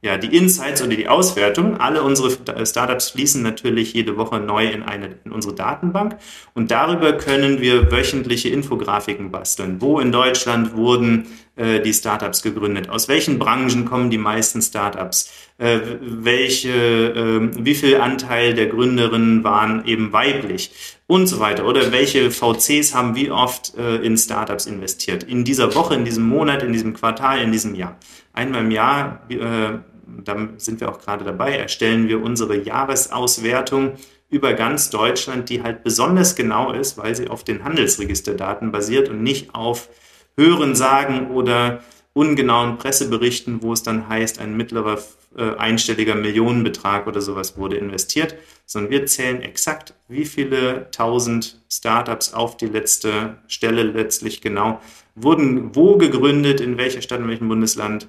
[0.02, 1.78] ja, die Insights oder die Auswertung.
[1.78, 2.30] Alle unsere
[2.66, 6.18] Startups fließen natürlich jede Woche neu in, eine, in unsere Datenbank
[6.54, 9.82] und darüber können wir wöchentliche Infografiken basteln.
[9.82, 12.90] Wo in Deutschland wurden äh, die Startups gegründet?
[12.90, 15.32] Aus welchen Branchen kommen die meisten Startups?
[15.58, 20.72] Äh, welche, äh, wie viel Anteil der Gründerinnen waren eben weiblich?
[21.08, 21.66] Und so weiter.
[21.66, 25.24] Oder welche VCs haben wie oft äh, in Startups investiert?
[25.24, 27.98] In dieser Woche, in diesem Monat, in diesem Quartal, in diesem Jahr
[28.38, 29.80] einmal im Jahr, äh,
[30.24, 33.94] da sind wir auch gerade dabei, erstellen wir unsere Jahresauswertung
[34.30, 39.24] über ganz Deutschland, die halt besonders genau ist, weil sie auf den Handelsregisterdaten basiert und
[39.24, 39.90] nicht auf
[40.38, 45.00] Hörensagen oder ungenauen Presseberichten, wo es dann heißt, ein mittlerer
[45.36, 52.34] äh, einstelliger Millionenbetrag oder sowas wurde investiert, sondern wir zählen exakt, wie viele tausend Startups
[52.34, 54.80] auf die letzte Stelle letztlich genau
[55.18, 58.08] wurden wo gegründet, in welcher Stadt, in welchem Bundesland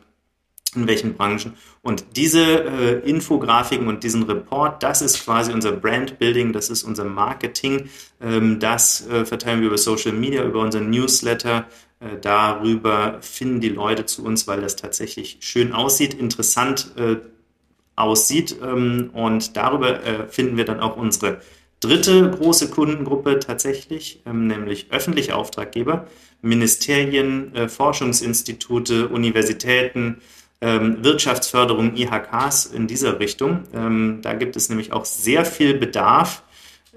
[0.74, 1.54] in welchen Branchen.
[1.82, 6.82] Und diese äh, Infografiken und diesen Report, das ist quasi unser Brand Building, das ist
[6.82, 7.88] unser Marketing.
[8.20, 11.66] Ähm, das äh, verteilen wir über Social Media, über unseren Newsletter.
[12.00, 17.16] Äh, darüber finden die Leute zu uns, weil das tatsächlich schön aussieht, interessant äh,
[17.96, 18.56] aussieht.
[18.62, 21.40] Ähm, und darüber äh, finden wir dann auch unsere
[21.80, 26.06] dritte große Kundengruppe tatsächlich, ähm, nämlich öffentliche Auftraggeber,
[26.42, 30.20] Ministerien, äh, Forschungsinstitute, Universitäten,
[30.60, 33.64] ähm, Wirtschaftsförderung, IHKs in dieser Richtung.
[33.72, 36.42] Ähm, da gibt es nämlich auch sehr viel Bedarf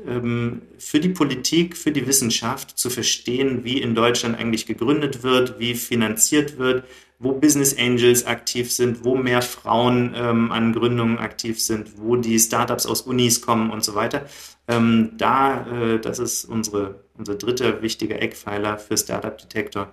[0.08, 5.60] ähm, für die Politik, für die Wissenschaft zu verstehen, wie in Deutschland eigentlich gegründet wird,
[5.60, 6.86] wie finanziert wird,
[7.19, 12.39] wo Business Angels aktiv sind, wo mehr Frauen ähm, an Gründungen aktiv sind, wo die
[12.39, 14.26] Startups aus Unis kommen und so weiter.
[14.67, 19.91] Ähm, da, äh, das ist unsere, unser dritter wichtiger Eckpfeiler für Startup Detector,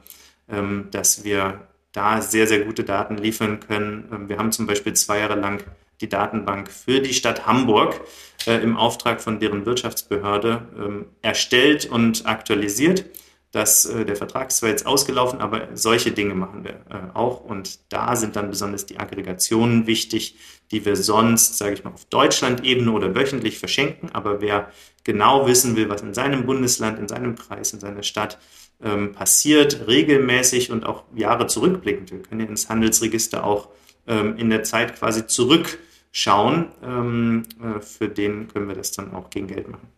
[0.48, 4.08] ähm, dass wir da sehr, sehr gute Daten liefern können.
[4.12, 5.64] Ähm, wir haben zum Beispiel zwei Jahre lang
[6.00, 8.00] die Datenbank für die Stadt Hamburg
[8.46, 13.04] äh, im Auftrag von deren Wirtschaftsbehörde ähm, erstellt und aktualisiert.
[13.50, 17.40] Das, äh, der Vertrag ist zwar jetzt ausgelaufen, aber solche Dinge machen wir äh, auch.
[17.40, 20.36] Und da sind dann besonders die Aggregationen wichtig,
[20.70, 24.10] die wir sonst, sage ich mal, auf Deutschland-Ebene oder wöchentlich verschenken.
[24.12, 24.70] Aber wer
[25.02, 28.38] genau wissen will, was in seinem Bundesland, in seinem Kreis, in seiner Stadt
[28.82, 32.10] ähm, passiert, regelmäßig und auch Jahre zurückblickend.
[32.10, 33.68] Wir können ja ins Handelsregister auch
[34.06, 36.72] ähm, in der Zeit quasi zurückschauen.
[36.82, 39.88] Ähm, äh, für den können wir das dann auch gegen Geld machen.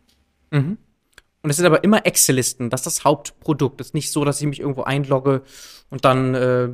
[0.51, 0.79] Mhm.
[1.43, 3.81] Und es sind aber immer Excel-Listen, das ist das Hauptprodukt.
[3.81, 5.43] Es ist nicht so, dass ich mich irgendwo einlogge
[5.89, 6.69] und dann äh,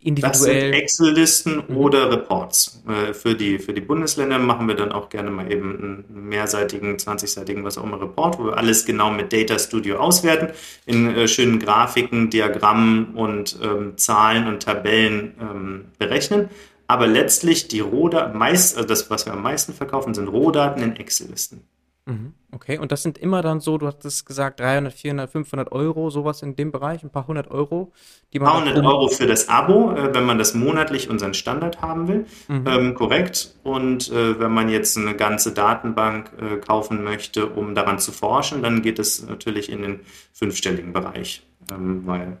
[0.00, 0.32] individuell.
[0.32, 1.76] Das sind Excel-Listen mhm.
[1.76, 2.82] oder Reports.
[2.88, 6.96] Äh, für, die, für die Bundesländer machen wir dann auch gerne mal eben einen mehrseitigen,
[6.96, 10.48] 20-seitigen, was auch immer Report, wo wir alles genau mit Data Studio auswerten,
[10.86, 16.48] in äh, schönen Grafiken, Diagrammen und ähm, Zahlen und Tabellen ähm, berechnen.
[16.88, 20.96] Aber letztlich die Rohdaten, meist, also das, was wir am meisten verkaufen, sind Rohdaten in
[20.96, 21.62] Excel-Listen.
[22.04, 22.34] Mhm.
[22.50, 26.42] Okay, und das sind immer dann so, du hattest gesagt, 300, 400, 500 Euro, sowas
[26.42, 27.92] in dem Bereich, ein paar hundert Euro,
[28.32, 28.48] die man.
[28.48, 32.08] Ein paar hundert Euro für das Abo, äh, wenn man das monatlich unseren Standard haben
[32.08, 32.66] will, mhm.
[32.66, 33.54] ähm, korrekt.
[33.62, 38.62] Und äh, wenn man jetzt eine ganze Datenbank äh, kaufen möchte, um daran zu forschen,
[38.62, 40.00] dann geht es natürlich in den
[40.32, 42.38] fünfstelligen Bereich, ähm, weil.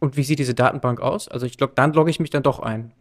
[0.00, 1.28] Und wie sieht diese Datenbank aus?
[1.28, 2.92] Also ich glaube, dann logge ich mich dann doch ein.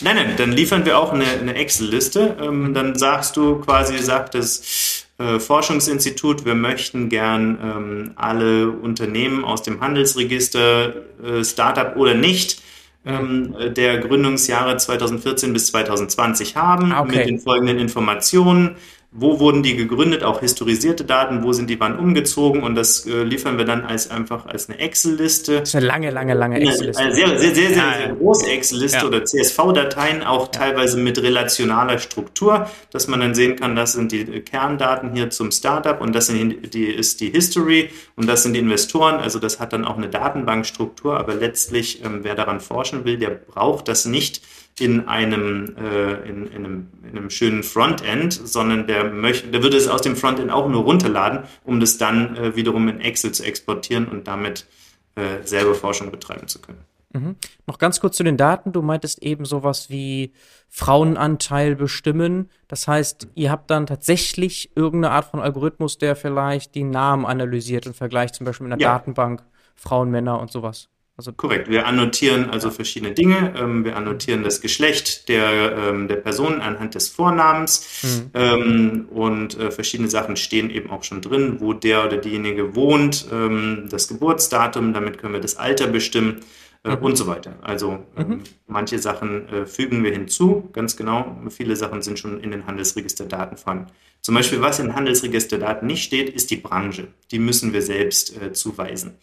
[0.00, 2.36] Nein, nein, dann liefern wir auch eine, eine Excel-Liste.
[2.40, 9.44] Ähm, dann sagst du quasi, sagt das äh, Forschungsinstitut, wir möchten gern ähm, alle Unternehmen
[9.44, 12.62] aus dem Handelsregister, äh, Startup oder nicht,
[13.04, 17.18] ähm, der Gründungsjahre 2014 bis 2020 haben, ah, okay.
[17.18, 18.76] mit den folgenden Informationen
[19.14, 23.22] wo wurden die gegründet, auch historisierte Daten, wo sind die wann umgezogen und das äh,
[23.22, 25.60] liefern wir dann als einfach als eine Excel-Liste.
[25.60, 27.02] Das ist eine lange, lange, lange Excel-Liste.
[27.02, 29.04] Eine sehr, sehr, sehr, sehr, sehr große Excel-Liste ja.
[29.04, 34.24] oder CSV-Dateien, auch teilweise mit relationaler Struktur, dass man dann sehen kann, das sind die
[34.24, 38.60] Kerndaten hier zum Startup und das sind die, ist die History und das sind die
[38.60, 39.16] Investoren.
[39.16, 43.30] Also das hat dann auch eine Datenbankstruktur, aber letztlich, ähm, wer daran forschen will, der
[43.30, 44.40] braucht das nicht
[44.78, 49.76] in einem, äh, in, in, einem, in einem schönen Frontend, sondern der möchte, der würde
[49.76, 53.44] es aus dem Frontend auch nur runterladen, um das dann äh, wiederum in Excel zu
[53.44, 54.66] exportieren und damit
[55.14, 56.84] äh, selber Forschung betreiben zu können.
[57.12, 57.36] Mhm.
[57.66, 58.72] Noch ganz kurz zu den Daten.
[58.72, 60.32] Du meintest eben sowas wie
[60.68, 62.48] Frauenanteil bestimmen.
[62.68, 67.86] Das heißt, ihr habt dann tatsächlich irgendeine Art von Algorithmus, der vielleicht die Namen analysiert
[67.86, 68.94] und vergleicht zum Beispiel mit einer ja.
[68.94, 70.88] Datenbank Frauen, Männer und sowas.
[71.22, 71.68] Also Korrekt.
[71.68, 73.54] Wir annotieren also verschiedene Dinge.
[73.56, 78.02] Ähm, wir annotieren das Geschlecht der, ähm, der Person anhand des Vornamens.
[78.02, 78.30] Mhm.
[78.34, 83.28] Ähm, und äh, verschiedene Sachen stehen eben auch schon drin, wo der oder diejenige wohnt,
[83.30, 86.40] ähm, das Geburtsdatum, damit können wir das Alter bestimmen
[86.82, 87.02] äh, mhm.
[87.02, 87.54] und so weiter.
[87.62, 88.40] Also ähm, mhm.
[88.66, 91.40] manche Sachen äh, fügen wir hinzu, ganz genau.
[91.50, 93.92] Viele Sachen sind schon in den Handelsregisterdaten vorhanden.
[94.22, 97.06] Zum Beispiel, was in Handelsregisterdaten nicht steht, ist die Branche.
[97.30, 99.18] Die müssen wir selbst äh, zuweisen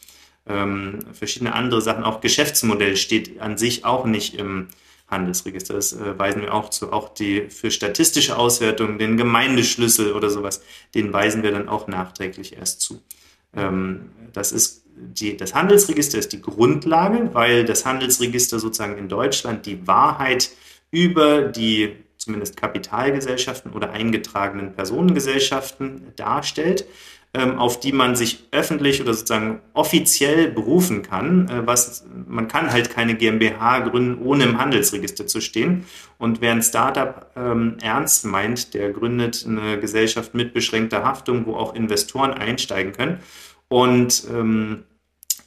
[0.50, 2.04] ähm, verschiedene andere Sachen.
[2.04, 4.68] Auch Geschäftsmodell steht an sich auch nicht im
[5.08, 5.74] Handelsregister.
[5.74, 6.92] Das äh, weisen wir auch zu.
[6.92, 10.62] Auch die für statistische Auswertung, den Gemeindeschlüssel oder sowas,
[10.94, 13.02] den weisen wir dann auch nachträglich erst zu.
[13.56, 19.66] Ähm, das ist die, das Handelsregister ist die Grundlage, weil das Handelsregister sozusagen in Deutschland
[19.66, 20.50] die Wahrheit
[20.92, 26.86] über die zumindest Kapitalgesellschaften oder eingetragenen Personengesellschaften darstellt.
[27.36, 31.48] Ähm, auf die man sich öffentlich oder sozusagen offiziell berufen kann.
[31.48, 35.86] Äh, was, man kann halt keine GmbH gründen, ohne im Handelsregister zu stehen.
[36.18, 41.56] Und wer ein Startup ähm, ernst meint, der gründet eine Gesellschaft mit beschränkter Haftung, wo
[41.56, 43.20] auch Investoren einsteigen können.
[43.68, 44.86] Und ähm,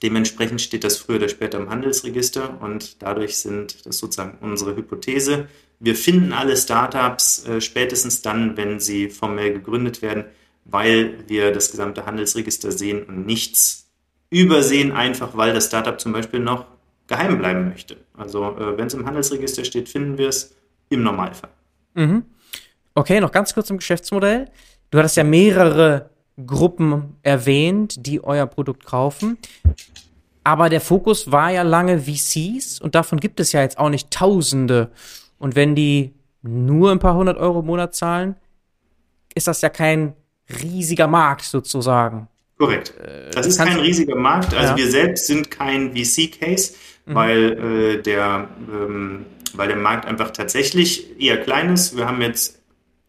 [0.05, 5.49] dementsprechend steht das früher oder später im Handelsregister und dadurch sind das sozusagen unsere Hypothese.
[5.81, 10.27] Wir finden alle Startups äh, spätestens dann, wenn sie formell gegründet werden,
[10.65, 13.91] weil wir das gesamte Handelsregister sehen und nichts
[14.31, 16.67] übersehen, einfach weil das Startup zum Beispiel noch
[17.07, 17.97] geheim bleiben möchte.
[18.17, 20.55] Also äh, wenn es im Handelsregister steht, finden wir es
[20.89, 21.51] im Normalfall.
[21.95, 22.25] Mhm.
[22.95, 24.49] Okay, noch ganz kurz zum Geschäftsmodell.
[24.91, 26.11] Du hattest ja mehrere
[26.47, 29.39] Gruppen erwähnt, die euer Produkt kaufen.
[30.45, 34.11] Aber der Fokus war ja lange VCs und davon gibt es ja jetzt auch nicht
[34.11, 34.91] Tausende.
[35.39, 38.37] Und wenn die nur ein paar hundert Euro im Monat zahlen,
[39.35, 40.15] ist das ja kein
[40.49, 42.29] riesiger Markt sozusagen.
[42.59, 42.95] Korrekt.
[43.01, 44.55] Äh, das ist kein riesiger Markt.
[44.55, 44.77] Also ja.
[44.77, 46.75] wir selbst sind kein VC-Case,
[47.07, 47.15] mhm.
[47.15, 51.97] weil, äh, der, ähm, weil der Markt einfach tatsächlich eher klein ist.
[51.97, 52.61] Wir haben jetzt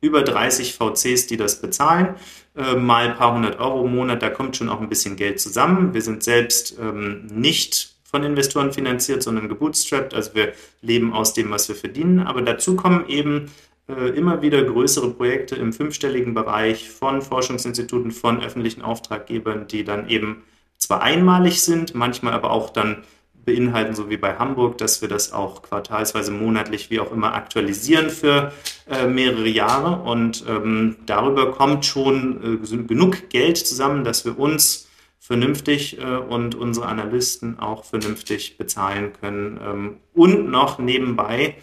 [0.02, 2.16] über 30 VCs, die das bezahlen,
[2.58, 4.22] äh, mal ein paar hundert Euro im Monat.
[4.22, 5.94] Da kommt schon auch ein bisschen Geld zusammen.
[5.94, 10.14] Wir sind selbst ähm, nicht von Investoren finanziert, sondern gebootstrapped.
[10.14, 12.20] Also wir leben aus dem, was wir verdienen.
[12.20, 13.50] Aber dazu kommen eben
[13.88, 20.44] immer wieder größere Projekte im fünfstelligen Bereich von Forschungsinstituten, von öffentlichen Auftraggebern, die dann eben
[20.78, 23.04] zwar einmalig sind, manchmal aber auch dann
[23.46, 28.10] beinhalten, so wie bei Hamburg, dass wir das auch quartalsweise, monatlich, wie auch immer aktualisieren
[28.10, 28.52] für
[28.90, 30.02] äh, mehrere Jahre.
[30.04, 36.56] Und ähm, darüber kommt schon äh, genug Geld zusammen, dass wir uns vernünftig äh, und
[36.56, 39.60] unsere Analysten auch vernünftig bezahlen können.
[39.62, 41.56] Ähm, und noch nebenbei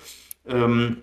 [0.46, 0.98] ähm,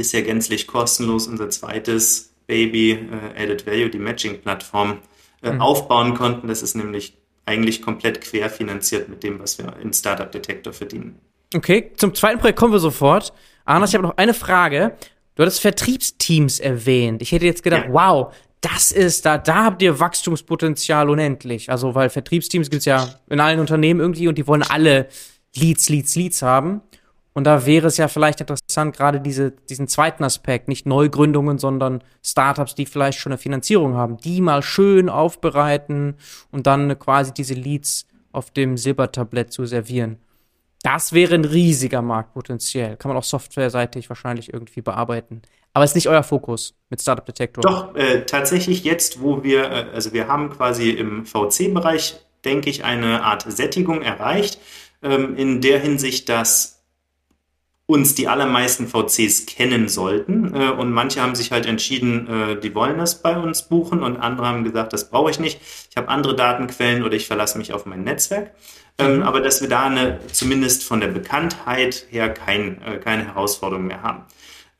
[0.00, 4.96] bisher gänzlich kostenlos unser zweites Baby äh, Added Value, die Matching-Plattform,
[5.42, 5.60] äh, mhm.
[5.60, 6.48] aufbauen konnten.
[6.48, 11.18] Das ist nämlich eigentlich komplett querfinanziert mit dem, was wir in Startup Detector verdienen.
[11.54, 13.34] Okay, zum zweiten Projekt kommen wir sofort.
[13.66, 14.96] Arnas, ich habe noch eine Frage.
[15.34, 17.20] Du hattest Vertriebsteams erwähnt.
[17.20, 17.92] Ich hätte jetzt gedacht, ja.
[17.92, 21.68] wow, das ist da, da habt ihr Wachstumspotenzial unendlich.
[21.68, 25.08] Also, weil Vertriebsteams gibt es ja in allen Unternehmen irgendwie und die wollen alle
[25.54, 26.80] Leads, Leads, Leads haben.
[27.32, 32.02] Und da wäre es ja vielleicht interessant, gerade diese, diesen zweiten Aspekt, nicht Neugründungen, sondern
[32.24, 36.16] Startups, die vielleicht schon eine Finanzierung haben, die mal schön aufbereiten
[36.50, 40.18] und dann quasi diese Leads auf dem Silbertablett zu servieren.
[40.82, 42.96] Das wäre ein riesiger Markt potenziell.
[42.96, 45.42] Kann man auch softwareseitig wahrscheinlich irgendwie bearbeiten.
[45.72, 47.62] Aber ist nicht euer Fokus mit Startup Detector.
[47.62, 52.82] Doch, äh, tatsächlich jetzt, wo wir, äh, also wir haben quasi im VC-Bereich, denke ich,
[52.82, 54.58] eine Art Sättigung erreicht,
[55.02, 56.79] ähm, in der Hinsicht, dass
[57.90, 60.54] uns die allermeisten VCs kennen sollten.
[60.54, 64.16] Äh, und manche haben sich halt entschieden, äh, die wollen das bei uns buchen und
[64.16, 65.60] andere haben gesagt, das brauche ich nicht.
[65.90, 68.52] Ich habe andere Datenquellen oder ich verlasse mich auf mein Netzwerk.
[68.98, 69.22] Ähm, mhm.
[69.22, 74.02] Aber dass wir da eine, zumindest von der Bekanntheit her kein, äh, keine Herausforderung mehr
[74.02, 74.24] haben.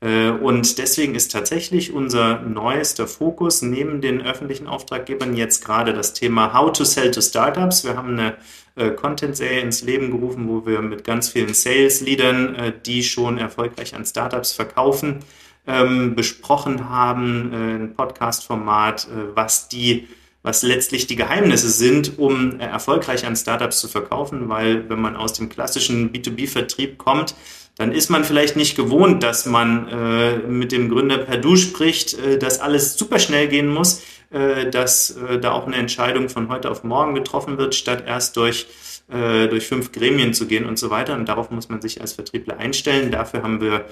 [0.03, 6.55] Und deswegen ist tatsächlich unser neuester Fokus neben den öffentlichen Auftraggebern jetzt gerade das Thema
[6.55, 7.83] How to Sell to Startups.
[7.83, 8.35] Wir haben eine
[8.75, 13.93] äh, Content-Serie ins Leben gerufen, wo wir mit ganz vielen Sales-Leadern, äh, die schon erfolgreich
[13.95, 15.19] an Startups verkaufen,
[15.67, 20.07] ähm, besprochen haben, äh, ein Podcast-Format, äh, was die
[20.43, 25.15] was letztlich die Geheimnisse sind, um äh, erfolgreich an Startups zu verkaufen, weil wenn man
[25.15, 27.35] aus dem klassischen B2B-Vertrieb kommt,
[27.81, 32.13] dann ist man vielleicht nicht gewohnt, dass man äh, mit dem Gründer per Du spricht,
[32.13, 36.47] äh, dass alles super schnell gehen muss, äh, dass äh, da auch eine Entscheidung von
[36.49, 38.67] heute auf morgen getroffen wird, statt erst durch,
[39.11, 41.15] äh, durch fünf Gremien zu gehen und so weiter.
[41.15, 43.09] Und darauf muss man sich als Vertriebler einstellen.
[43.09, 43.85] Dafür haben wir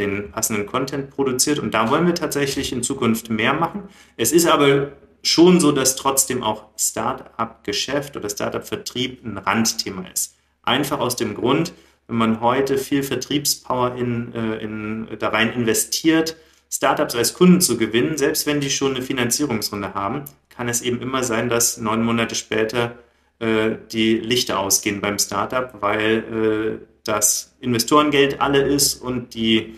[0.00, 3.84] den passenden Content produziert und da wollen wir tatsächlich in Zukunft mehr machen.
[4.16, 4.88] Es ist aber
[5.22, 10.34] schon so, dass trotzdem auch Start-up-Geschäft oder Start-up-Vertrieb ein Randthema ist.
[10.64, 11.72] Einfach aus dem Grund,
[12.08, 16.36] wenn man heute viel Vertriebspower in, in, da rein investiert,
[16.70, 21.00] Startups als Kunden zu gewinnen, selbst wenn die schon eine Finanzierungsrunde haben, kann es eben
[21.00, 22.98] immer sein, dass neun Monate später
[23.38, 29.76] äh, die Lichter ausgehen beim Startup, weil äh, das Investorengeld alle ist und die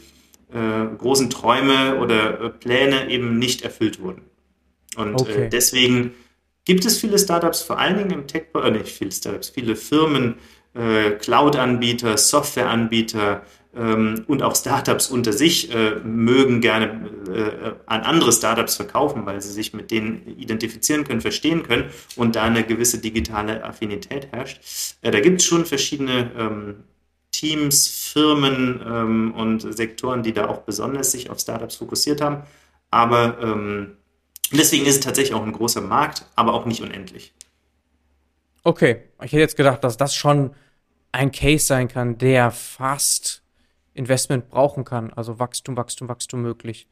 [0.53, 4.23] äh, großen Träume oder äh, Pläne eben nicht erfüllt wurden.
[4.97, 5.49] Und äh, okay.
[5.51, 6.15] deswegen
[6.65, 10.37] gibt es viele Startups, vor allen Dingen im Tech, äh, nicht viele Startups, viele Firmen,
[10.73, 13.43] Cloud-Anbieter, Software-Anbieter,
[13.75, 19.41] ähm, und auch Startups unter sich äh, mögen gerne äh, an andere Startups verkaufen, weil
[19.41, 24.61] sie sich mit denen identifizieren können, verstehen können und da eine gewisse digitale Affinität herrscht.
[25.03, 26.75] Äh, da gibt es schon verschiedene ähm,
[27.31, 32.43] Teams, Firmen ähm, und Sektoren, die da auch besonders sich auf Startups fokussiert haben.
[32.91, 33.99] Aber ähm,
[34.51, 37.33] deswegen ist es tatsächlich auch ein großer Markt, aber auch nicht unendlich.
[38.63, 40.55] Okay, ich hätte jetzt gedacht, dass das schon
[41.13, 43.43] ein Case sein kann, der fast
[43.95, 46.89] Investment brauchen kann, also Wachstum, Wachstum, Wachstum möglich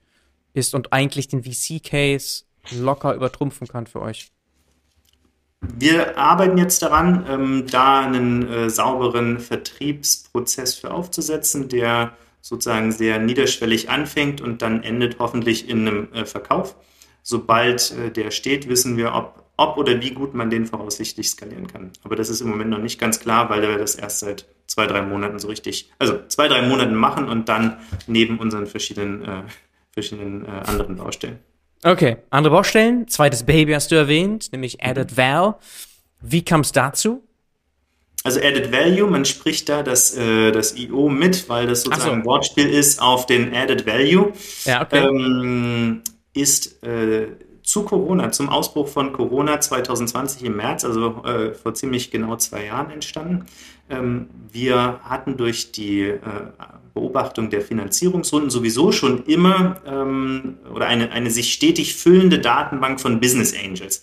[0.55, 4.31] ist und eigentlich den VC-Case locker übertrumpfen kann für euch?
[5.61, 13.19] Wir arbeiten jetzt daran, ähm, da einen äh, sauberen Vertriebsprozess für aufzusetzen, der sozusagen sehr
[13.19, 16.77] niederschwellig anfängt und dann endet hoffentlich in einem äh, Verkauf.
[17.23, 21.67] Sobald äh, der steht, wissen wir, ob ob oder wie gut man den voraussichtlich skalieren
[21.67, 21.91] kann.
[22.05, 24.87] Aber das ist im Moment noch nicht ganz klar, weil wir das erst seit zwei,
[24.87, 29.43] drei Monaten so richtig, also zwei, drei Monaten machen und dann neben unseren verschiedenen, äh,
[29.91, 31.41] verschiedenen äh, anderen Baustellen.
[31.85, 33.09] Okay, andere Baustellen.
[33.09, 35.57] Zweites Baby hast du erwähnt, nämlich Added Value.
[36.21, 37.25] Wie kam es dazu?
[38.23, 42.15] Also Added Value, man spricht da das, äh, das IO mit, weil das sozusagen so.
[42.15, 44.33] ein Wortspiel ist auf den Added Value.
[44.65, 45.05] Ja, okay.
[45.05, 47.29] Ähm, ist äh,
[47.69, 52.65] zu Corona, zum Ausbruch von Corona 2020 im März, also äh, vor ziemlich genau zwei
[52.65, 53.45] Jahren entstanden.
[53.91, 56.19] Ähm, wir hatten durch die äh,
[56.95, 63.21] Beobachtung der Finanzierungsrunden sowieso schon immer ähm, oder eine, eine sich stetig füllende Datenbank von
[63.21, 64.01] Business Angels.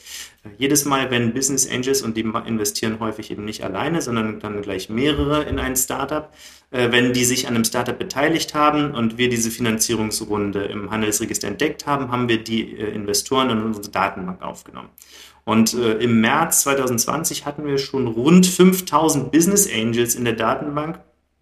[0.58, 4.90] Jedes Mal, wenn Business Angels, und die investieren häufig eben nicht alleine, sondern dann gleich
[4.90, 6.32] mehrere in ein Startup,
[6.72, 11.48] äh, wenn die sich an einem Startup beteiligt haben und wir diese Finanzierungsrunde im Handelsregister
[11.48, 14.90] entdeckt haben, haben wir die äh, Investoren in unsere Datenbank aufgenommen.
[15.46, 21.00] Und äh, im März 2020 hatten wir schon rund 5000 Business Angels in der Datenbank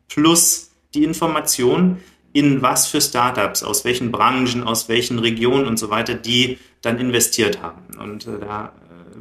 [0.10, 1.98] plus die Information,
[2.34, 7.00] in was für Startups, aus welchen Branchen, aus welchen Regionen und so weiter, die dann
[7.00, 7.98] investiert haben.
[7.98, 8.74] Und äh, da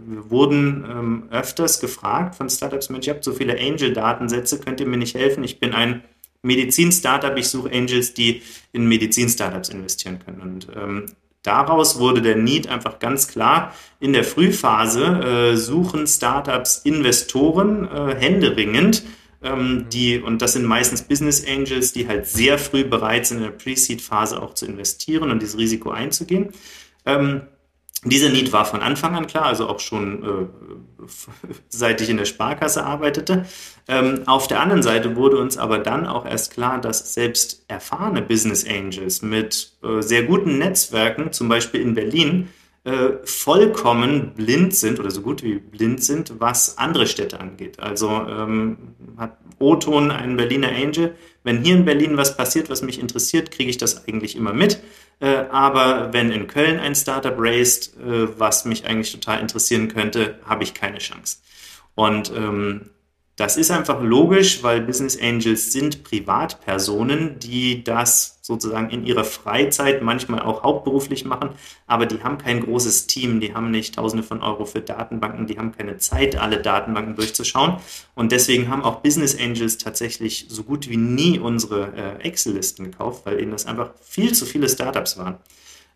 [0.07, 4.87] wir wurden ähm, öfters gefragt von Startups, Mensch, ihr habt so viele Angel-Datensätze, könnt ihr
[4.87, 5.45] mir nicht helfen?
[5.45, 6.03] Ich bin ein
[6.43, 10.41] Medizin-Startup, ich suche Angels, die in Medizin-Startups investieren können.
[10.41, 11.07] Und ähm,
[11.43, 13.75] daraus wurde der Need einfach ganz klar.
[14.01, 19.05] In der Frühphase äh, suchen Startups Investoren äh, händeringend,
[19.43, 23.45] ähm, die, und das sind meistens Business Angels, die halt sehr früh bereit sind, in
[23.45, 26.51] der Pre-Seed-Phase auch zu investieren und dieses Risiko einzugehen.
[27.05, 27.43] Ähm,
[28.05, 31.07] Dieser Need war von Anfang an klar, also auch schon äh,
[31.69, 33.47] seit ich in der Sparkasse arbeitete.
[33.89, 38.23] Ähm, auf der anderen Seite wurde uns aber dann auch erst klar, dass selbst erfahrene
[38.23, 42.49] Business Angels mit äh, sehr guten Netzwerken, zum Beispiel in Berlin,
[42.85, 47.79] äh, vollkommen blind sind oder so gut wie blind sind, was andere Städte angeht.
[47.79, 48.77] Also ähm,
[49.17, 51.15] hat O-Ton ein Berliner Angel.
[51.45, 54.81] Wenn hier in Berlin was passiert, was mich interessiert, kriege ich das eigentlich immer mit.
[55.21, 60.39] Äh, aber wenn in Köln ein Startup raised, äh, was mich eigentlich total interessieren könnte,
[60.45, 61.39] habe ich keine Chance.
[61.95, 62.91] Und ähm,
[63.37, 70.03] das ist einfach logisch, weil Business Angels sind Privatpersonen, die das sozusagen in ihrer Freizeit
[70.03, 71.51] manchmal auch hauptberuflich machen,
[71.87, 75.59] aber die haben kein großes Team, die haben nicht Tausende von Euro für Datenbanken, die
[75.59, 77.77] haben keine Zeit, alle Datenbanken durchzuschauen.
[78.17, 83.25] Und deswegen haben auch Business Angels tatsächlich so gut wie nie unsere äh, Excel-Listen gekauft,
[83.25, 85.37] weil ihnen das einfach viel zu viele Startups waren.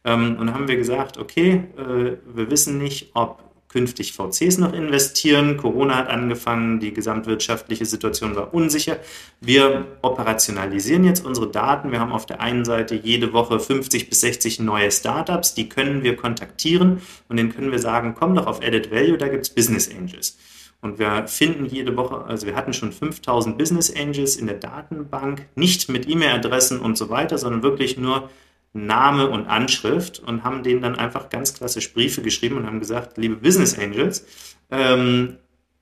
[0.05, 3.46] Ähm, und haben wir gesagt, okay, äh, wir wissen nicht, ob
[3.77, 5.59] künftig VCs noch investieren.
[5.59, 8.97] Corona hat angefangen, die gesamtwirtschaftliche Situation war unsicher.
[9.43, 11.93] Wir operationalisieren jetzt unsere Daten.
[11.93, 16.03] Wir haben auf der einen Seite jede Woche 50 bis 60 neue Startups, die können
[16.03, 19.51] wir kontaktieren und denen können wir sagen, komm doch auf Added Value, da gibt es
[19.51, 20.39] Business Angels.
[20.81, 25.49] Und wir finden jede Woche, also wir hatten schon 5000 Business Angels in der Datenbank,
[25.55, 28.31] nicht mit E-Mail-Adressen und so weiter, sondern wirklich nur
[28.77, 33.17] Name und Anschrift und haben denen dann einfach ganz klassisch Briefe geschrieben und haben gesagt,
[33.17, 34.27] liebe Business Angels,
[34.71, 35.39] ähm,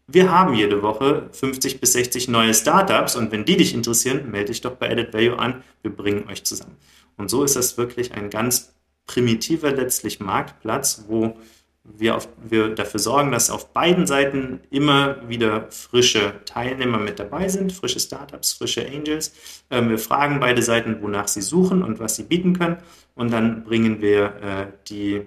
[0.06, 4.52] wir haben jede Woche 50 bis 60 neue Startups und wenn die dich interessieren, melde
[4.52, 6.76] dich doch bei Added Value an, wir bringen euch zusammen.
[7.16, 8.74] Und so ist das wirklich ein ganz
[9.06, 11.38] primitiver letztlich Marktplatz, wo
[11.84, 17.48] wir, auf, wir dafür sorgen, dass auf beiden Seiten immer wieder frische Teilnehmer mit dabei
[17.48, 19.34] sind, frische Startups, frische Angels.
[19.70, 22.78] Ähm, wir fragen beide Seiten, wonach sie suchen und was sie bieten können.
[23.14, 25.22] Und dann bringen wir äh, die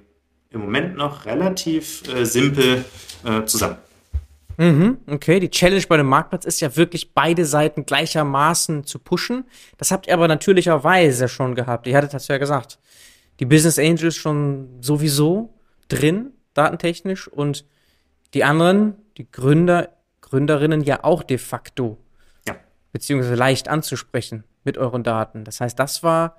[0.49, 2.85] im Moment noch relativ äh, simpel
[3.23, 3.77] äh, zusammen.
[4.57, 9.45] Mhm, okay, die Challenge bei dem Marktplatz ist ja wirklich beide Seiten gleichermaßen zu pushen.
[9.77, 11.85] Das habt ihr aber natürlicherweise schon gehabt.
[11.85, 12.79] Ihr hattet das ja gesagt.
[13.39, 15.53] Die Business Angels schon sowieso
[15.89, 17.65] drin datentechnisch und
[18.33, 19.89] die anderen, die Gründer,
[20.21, 21.97] Gründerinnen ja auch de facto.
[22.47, 22.55] Ja.
[22.91, 25.43] Beziehungsweise leicht anzusprechen mit euren Daten.
[25.43, 26.37] Das heißt, das war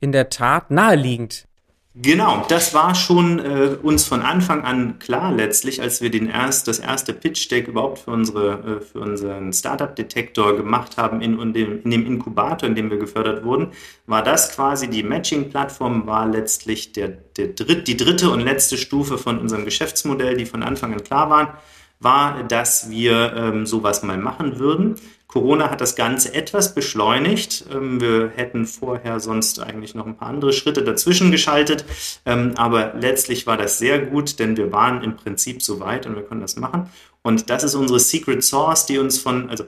[0.00, 1.46] in der Tat naheliegend.
[1.94, 6.66] Genau, das war schon äh, uns von Anfang an klar letztlich, als wir den erst,
[6.66, 11.82] das erste Pitch-Deck überhaupt für, unsere, äh, für unseren Startup-Detektor gemacht haben in, in, dem,
[11.82, 13.72] in dem Inkubator, in dem wir gefördert wurden,
[14.06, 19.18] war das quasi die Matching-Plattform, war letztlich der, der dritt, die dritte und letzte Stufe
[19.18, 21.48] von unserem Geschäftsmodell, die von Anfang an klar waren,
[22.00, 24.94] war, dass wir ähm, sowas mal machen würden.
[25.32, 27.64] Corona hat das Ganze etwas beschleunigt.
[27.72, 31.86] Ähm, wir hätten vorher sonst eigentlich noch ein paar andere Schritte dazwischen geschaltet.
[32.26, 36.16] Ähm, aber letztlich war das sehr gut, denn wir waren im Prinzip so weit und
[36.16, 36.90] wir können das machen.
[37.22, 39.64] Und das ist unsere Secret Source, die uns von also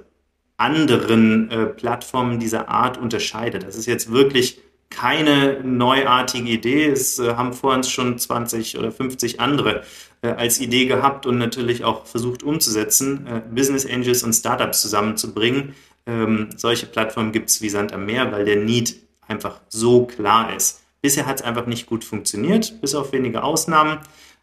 [0.59, 3.63] anderen äh, Plattformen dieser Art unterscheidet.
[3.63, 4.61] Das ist jetzt wirklich
[4.95, 6.87] keine neuartige Idee.
[6.87, 9.83] Es äh, haben vor uns schon 20 oder 50 andere
[10.23, 15.75] äh, als Idee gehabt und natürlich auch versucht umzusetzen, äh, Business Angels und Startups zusammenzubringen.
[16.07, 20.55] Ähm, solche Plattformen gibt es wie Sand am Meer, weil der Need einfach so klar
[20.55, 20.83] ist.
[21.03, 23.99] Bisher hat es einfach nicht gut funktioniert, bis auf wenige Ausnahmen,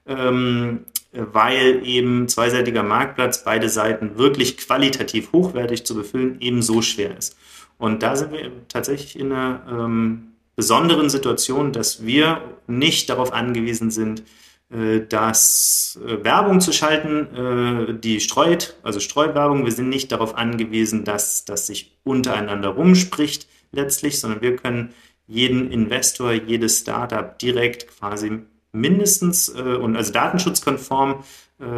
[0.05, 7.17] ähm, weil eben zweiseitiger Marktplatz, beide Seiten wirklich qualitativ hochwertig zu befüllen, eben so schwer
[7.17, 7.37] ist.
[7.77, 13.91] Und da sind wir tatsächlich in einer ähm, besonderen Situation, dass wir nicht darauf angewiesen
[13.91, 14.23] sind,
[14.71, 19.65] äh, dass äh, Werbung zu schalten, äh, die streut, also Streuwerbung.
[19.65, 24.93] Wir sind nicht darauf angewiesen, dass das sich untereinander rumspricht letztlich, sondern wir können
[25.27, 28.39] jeden Investor, jedes Startup direkt quasi
[28.73, 31.23] mindestens und also datenschutzkonform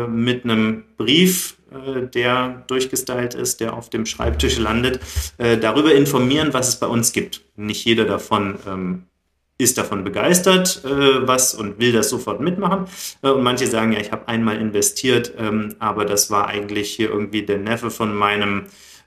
[0.08, 1.58] mit einem Brief,
[2.14, 5.00] der durchgestylt ist, der auf dem Schreibtisch landet,
[5.38, 7.42] darüber informieren, was es bei uns gibt.
[7.56, 9.04] Nicht jeder davon ähm,
[9.58, 12.88] ist davon begeistert, äh, was und will das sofort mitmachen.
[13.22, 17.10] Äh, und manche sagen, ja, ich habe einmal investiert, ähm, aber das war eigentlich hier
[17.10, 18.64] irgendwie der Neffe von meinem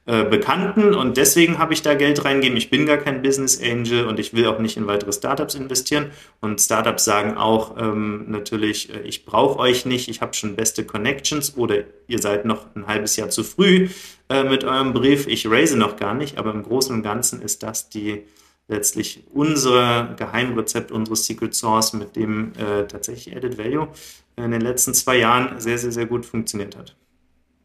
[0.08, 2.56] äh, Bekannten und deswegen habe ich da Geld reingegeben.
[2.56, 6.12] Ich bin gar kein Business Angel und ich will auch nicht in weitere Startups investieren.
[6.40, 10.84] Und Startups sagen auch ähm, natürlich, äh, ich brauche euch nicht, ich habe schon beste
[10.84, 13.88] Connections oder ihr seid noch ein halbes Jahr zu früh
[14.28, 17.64] äh, mit eurem Brief, ich raise noch gar nicht, aber im Großen und Ganzen ist
[17.64, 18.22] das die
[18.68, 23.88] letztlich unser Geheimrezept, unsere Secret Source, mit dem äh, tatsächlich Added Value
[24.36, 26.94] in den letzten zwei Jahren sehr, sehr, sehr gut funktioniert hat.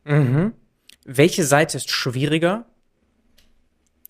[0.06, 0.54] Mhm.
[1.06, 2.66] Welche Seite ist schwieriger?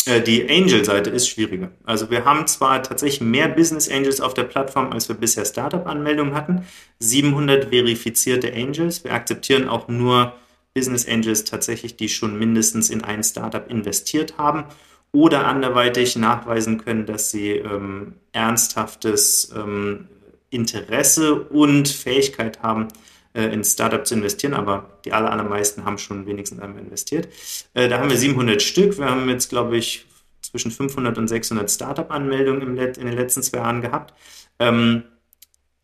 [0.06, 1.72] Äh, die Angel-Seite ist schwieriger.
[1.84, 6.34] Also wir haben zwar tatsächlich mehr Business Angels auf der Plattform, als wir bisher Startup-Anmeldungen
[6.34, 6.66] hatten.
[7.00, 9.04] 700 verifizierte Angels.
[9.04, 10.34] Wir akzeptieren auch nur
[10.74, 14.66] Business Angels tatsächlich, die schon mindestens in ein Startup investiert haben
[15.12, 20.08] oder anderweitig nachweisen können, dass sie ähm, ernsthaftes ähm,
[20.50, 22.88] Interesse und Fähigkeit haben,
[23.34, 27.30] in Startup zu investieren, aber die aller, allermeisten haben schon wenigstens einmal investiert.
[27.74, 28.98] Äh, da haben wir 700 Stück.
[28.98, 30.06] Wir haben jetzt, glaube ich,
[30.42, 34.14] zwischen 500 und 600 Startup-Anmeldungen in den letzten zwei Jahren gehabt.
[34.60, 35.04] Ähm,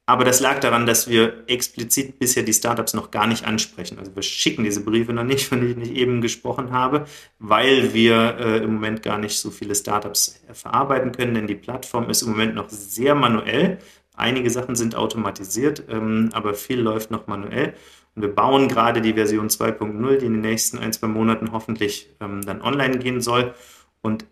[0.09, 3.99] aber das lag daran, dass wir explizit bisher die Startups noch gar nicht ansprechen.
[3.99, 7.05] Also wir schicken diese Briefe noch nicht, von denen ich eben gesprochen habe,
[7.39, 12.09] weil wir äh, im Moment gar nicht so viele Startups verarbeiten können, denn die Plattform
[12.09, 13.79] ist im Moment noch sehr manuell.
[14.17, 17.73] Einige Sachen sind automatisiert, ähm, aber viel läuft noch manuell.
[18.15, 22.09] Und wir bauen gerade die Version 2.0, die in den nächsten ein, zwei Monaten hoffentlich
[22.19, 23.53] ähm, dann online gehen soll.
[24.01, 24.25] Und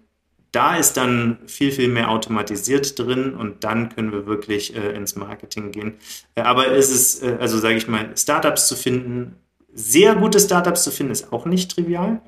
[0.52, 5.16] da ist dann viel, viel mehr automatisiert drin und dann können wir wirklich äh, ins
[5.16, 5.96] Marketing gehen.
[6.34, 9.36] Äh, aber es ist, äh, also sage ich mal, Startups zu finden,
[9.74, 12.22] sehr gute Startups zu finden, ist auch nicht trivial.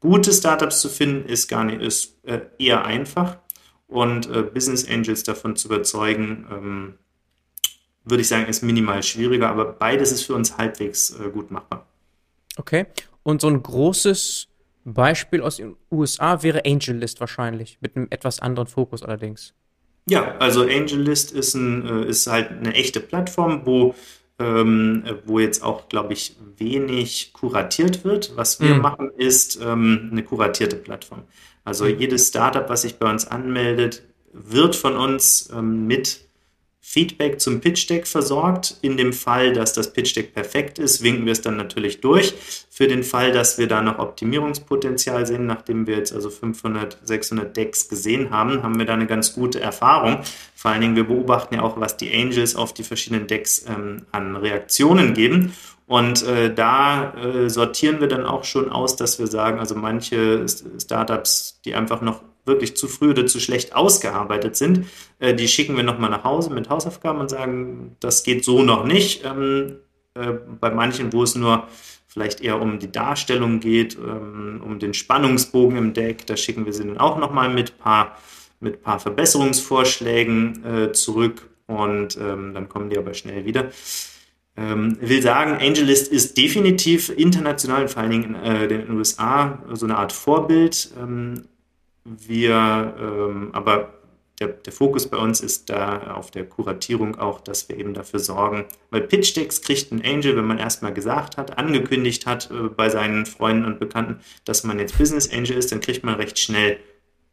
[0.00, 3.38] Gute Startups zu finden, ist gar nicht, ist äh, eher einfach.
[3.88, 6.94] Und äh, Business Angels davon zu überzeugen, ähm,
[8.04, 11.86] würde ich sagen, ist minimal schwieriger, aber beides ist für uns halbwegs äh, gut machbar.
[12.56, 12.86] Okay.
[13.22, 14.48] Und so ein großes
[14.84, 19.54] Beispiel aus den USA wäre AngelList wahrscheinlich, mit einem etwas anderen Fokus allerdings.
[20.08, 23.94] Ja, also AngelList ist, ein, äh, ist halt eine echte Plattform, wo,
[24.40, 28.32] ähm, wo jetzt auch, glaube ich, wenig kuratiert wird.
[28.34, 28.80] Was wir mhm.
[28.80, 31.22] machen, ist ähm, eine kuratierte Plattform.
[31.64, 31.98] Also mhm.
[31.98, 36.26] jedes Startup, was sich bei uns anmeldet, wird von uns ähm, mit
[36.92, 38.76] Feedback zum Pitch Deck versorgt.
[38.82, 42.34] In dem Fall, dass das Pitch Deck perfekt ist, winken wir es dann natürlich durch.
[42.68, 47.56] Für den Fall, dass wir da noch Optimierungspotenzial sehen, nachdem wir jetzt also 500, 600
[47.56, 50.18] Decks gesehen haben, haben wir da eine ganz gute Erfahrung.
[50.54, 54.04] Vor allen Dingen, wir beobachten ja auch, was die Angels auf die verschiedenen Decks ähm,
[54.12, 55.54] an Reaktionen geben.
[55.86, 60.44] Und äh, da äh, sortieren wir dann auch schon aus, dass wir sagen, also manche
[60.78, 64.86] Startups, die einfach noch wirklich zu früh oder zu schlecht ausgearbeitet sind,
[65.18, 68.84] äh, die schicken wir nochmal nach Hause mit Hausaufgaben und sagen, das geht so noch
[68.84, 69.24] nicht.
[69.24, 69.76] Ähm,
[70.14, 71.68] äh, bei manchen, wo es nur
[72.06, 76.72] vielleicht eher um die Darstellung geht, ähm, um den Spannungsbogen im Deck, da schicken wir
[76.72, 78.18] sie dann auch nochmal mit paar,
[78.60, 83.70] mit paar Verbesserungsvorschlägen äh, zurück und ähm, dann kommen die aber schnell wieder.
[84.54, 89.86] Ähm, will sagen, AngelList ist definitiv international, vor allen Dingen in äh, den USA, so
[89.86, 90.92] eine Art Vorbild.
[91.00, 91.44] Ähm,
[92.04, 93.94] wir, ähm, aber
[94.40, 98.18] der, der, Fokus bei uns ist da auf der Kuratierung auch, dass wir eben dafür
[98.18, 102.68] sorgen, weil Pitch Decks kriegt ein Angel, wenn man erstmal gesagt hat, angekündigt hat äh,
[102.68, 106.38] bei seinen Freunden und Bekannten, dass man jetzt Business Angel ist, dann kriegt man recht
[106.38, 106.78] schnell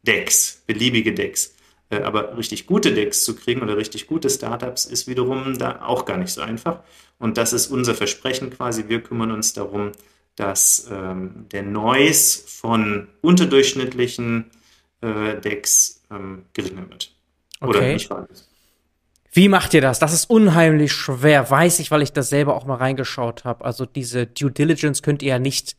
[0.02, 1.54] Decks, beliebige Decks.
[1.90, 6.04] Äh, aber richtig gute Decks zu kriegen oder richtig gute Startups ist wiederum da auch
[6.04, 6.80] gar nicht so einfach.
[7.18, 8.84] Und das ist unser Versprechen quasi.
[8.88, 9.92] Wir kümmern uns darum,
[10.36, 14.50] dass ähm, der Noise von unterdurchschnittlichen
[15.00, 17.12] äh, Decks ähm, geringer wird.
[17.60, 17.96] Oder okay.
[17.96, 18.48] ist.
[19.32, 19.98] Wie macht ihr das?
[19.98, 23.64] Das ist unheimlich schwer, weiß ich, weil ich das selber auch mal reingeschaut habe.
[23.64, 25.76] Also diese Due Diligence könnt ihr ja nicht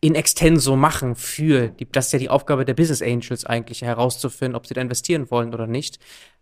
[0.00, 4.54] in extenso machen für die, das ist ja die Aufgabe der Business Angels eigentlich herauszufinden,
[4.54, 5.98] ob sie da investieren wollen oder nicht.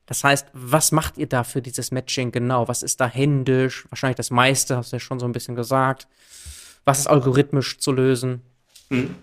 [0.06, 2.68] Das heißt, was macht ihr da für dieses Matching genau?
[2.68, 3.86] Was ist da händisch?
[3.90, 6.08] Wahrscheinlich das meiste, hast du ja schon so ein bisschen gesagt.
[6.84, 8.42] Was ist algorithmisch zu lösen?
[8.88, 9.14] Hm.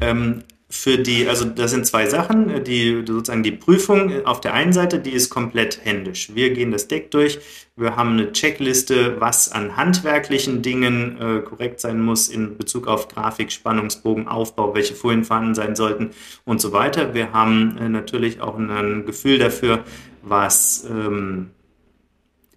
[0.00, 2.62] Ähm, für die, also das sind zwei Sachen.
[2.64, 6.30] Die sozusagen die Prüfung auf der einen Seite, die ist komplett händisch.
[6.34, 7.40] Wir gehen das Deck durch,
[7.76, 13.08] wir haben eine Checkliste, was an handwerklichen Dingen äh, korrekt sein muss in Bezug auf
[13.08, 16.10] Grafik, Spannungsbogen, Aufbau, welche Folien vorhanden sein sollten
[16.44, 17.14] und so weiter.
[17.14, 19.84] Wir haben äh, natürlich auch ein Gefühl dafür,
[20.22, 21.50] was ähm,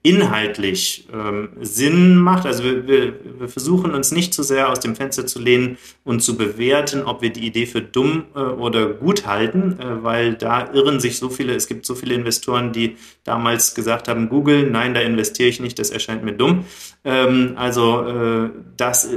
[0.05, 2.45] inhaltlich ähm, Sinn macht.
[2.45, 6.21] Also wir, wir, wir, versuchen uns nicht zu sehr aus dem Fenster zu lehnen und
[6.21, 10.73] zu bewerten, ob wir die Idee für dumm äh, oder gut halten, äh, weil da
[10.73, 14.93] irren sich so viele, es gibt so viele Investoren, die damals gesagt haben, Google, nein,
[14.93, 16.65] da investiere ich nicht, das erscheint mir dumm.
[17.05, 19.07] Ähm, also äh, das,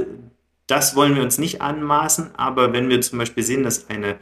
[0.67, 4.15] das wollen wir uns nicht anmaßen, aber wenn wir zum Beispiel sehen, dass eine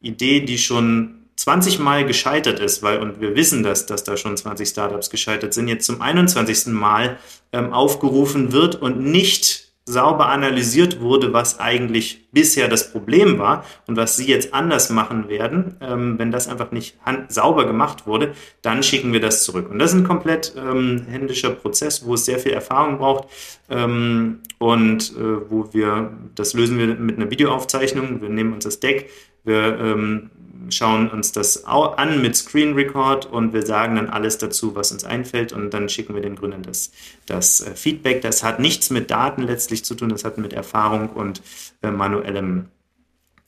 [0.00, 4.36] Idee, die schon 20 Mal gescheitert ist, weil, und wir wissen das, dass da schon
[4.36, 6.68] 20 Startups gescheitert sind, jetzt zum 21.
[6.68, 7.18] Mal
[7.52, 13.96] ähm, aufgerufen wird und nicht sauber analysiert wurde, was eigentlich bisher das Problem war und
[13.96, 18.84] was sie jetzt anders machen werden, ähm, wenn das einfach nicht sauber gemacht wurde, dann
[18.84, 19.68] schicken wir das zurück.
[19.68, 23.28] Und das ist ein komplett ähm, händischer Prozess, wo es sehr viel Erfahrung braucht
[23.68, 28.78] ähm, und äh, wo wir, das lösen wir mit einer Videoaufzeichnung, wir nehmen uns das
[28.78, 29.10] Deck,
[29.44, 30.30] wir ähm,
[30.70, 35.04] schauen uns das an mit Screen Record und wir sagen dann alles dazu, was uns
[35.04, 36.92] einfällt und dann schicken wir den Gründern das,
[37.26, 38.22] das äh, Feedback.
[38.22, 41.42] Das hat nichts mit Daten letztlich zu tun, das hat mit Erfahrung und
[41.82, 42.68] äh, manuellem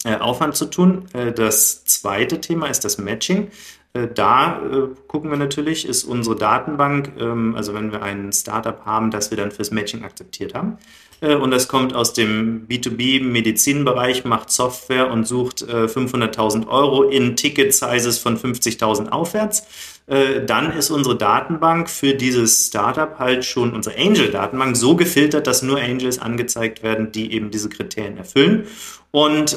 [0.05, 1.07] äh, Aufwand zu tun.
[1.13, 3.51] Äh, das zweite Thema ist das Matching.
[3.95, 8.85] Äh, da äh, gucken wir natürlich, ist unsere Datenbank, ähm, also wenn wir ein Startup
[8.85, 10.79] haben, das wir dann fürs Matching akzeptiert haben.
[11.21, 18.19] Äh, und das kommt aus dem B2B-Medizinbereich, macht Software und sucht 500.000 Euro in Ticket-Sizes
[18.19, 19.67] von 50.000 aufwärts.
[20.07, 25.81] Dann ist unsere Datenbank für dieses Startup halt schon unsere Angel-Datenbank so gefiltert, dass nur
[25.81, 28.67] Angels angezeigt werden, die eben diese Kriterien erfüllen.
[29.13, 29.57] Und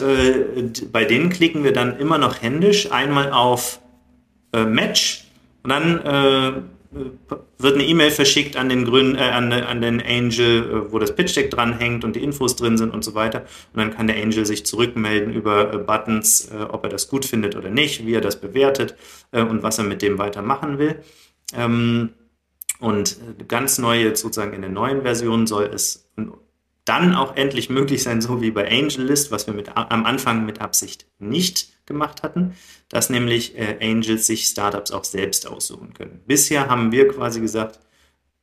[0.93, 3.81] bei denen klicken wir dann immer noch händisch einmal auf
[4.57, 5.25] äh, Match
[5.63, 6.61] und dann äh,
[7.59, 11.15] wird eine E-Mail verschickt an den, Grün, äh, an, an, den Angel, äh, wo das
[11.15, 13.41] Pitch Deck dranhängt und die Infos drin sind und so weiter.
[13.73, 17.25] Und dann kann der Angel sich zurückmelden über äh, Buttons, äh, ob er das gut
[17.25, 18.95] findet oder nicht, wie er das bewertet
[19.31, 20.95] äh, und was er mit dem weitermachen will.
[21.53, 22.09] Ähm,
[22.79, 26.09] und ganz neu jetzt sozusagen in der neuen Version soll es
[26.87, 30.61] dann auch endlich möglich sein, so wie bei AngelList, was wir mit, am Anfang mit
[30.61, 32.55] Absicht nicht gemacht hatten,
[32.89, 36.21] dass nämlich äh, Angels sich Startups auch selbst aussuchen können.
[36.25, 37.79] Bisher haben wir quasi gesagt,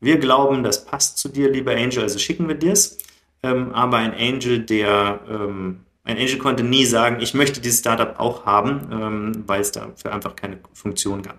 [0.01, 2.99] wir glauben, das passt zu dir, lieber Angel, also schicken wir dir's.
[3.43, 8.19] Ähm, aber ein Angel, der ähm, ein Angel konnte nie sagen, ich möchte dieses Startup
[8.21, 11.39] auch haben, ähm, weil es dafür einfach keine Funktion gab.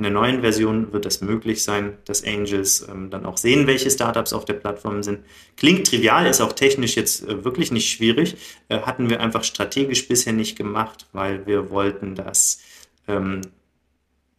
[0.00, 3.90] In der neuen Version wird es möglich sein, dass Angels ähm, dann auch sehen, welche
[3.90, 5.18] Startups auf der Plattform sind.
[5.58, 8.38] Klingt trivial, ist auch technisch jetzt äh, wirklich nicht schwierig.
[8.70, 12.62] Äh, hatten wir einfach strategisch bisher nicht gemacht, weil wir wollten, dass
[13.08, 13.42] ähm,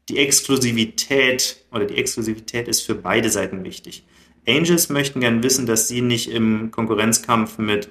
[0.10, 4.04] die Exklusivität oder die Exklusivität ist für beide Seiten wichtig.
[4.48, 7.88] Angels möchten gern wissen, dass sie nicht im Konkurrenzkampf mit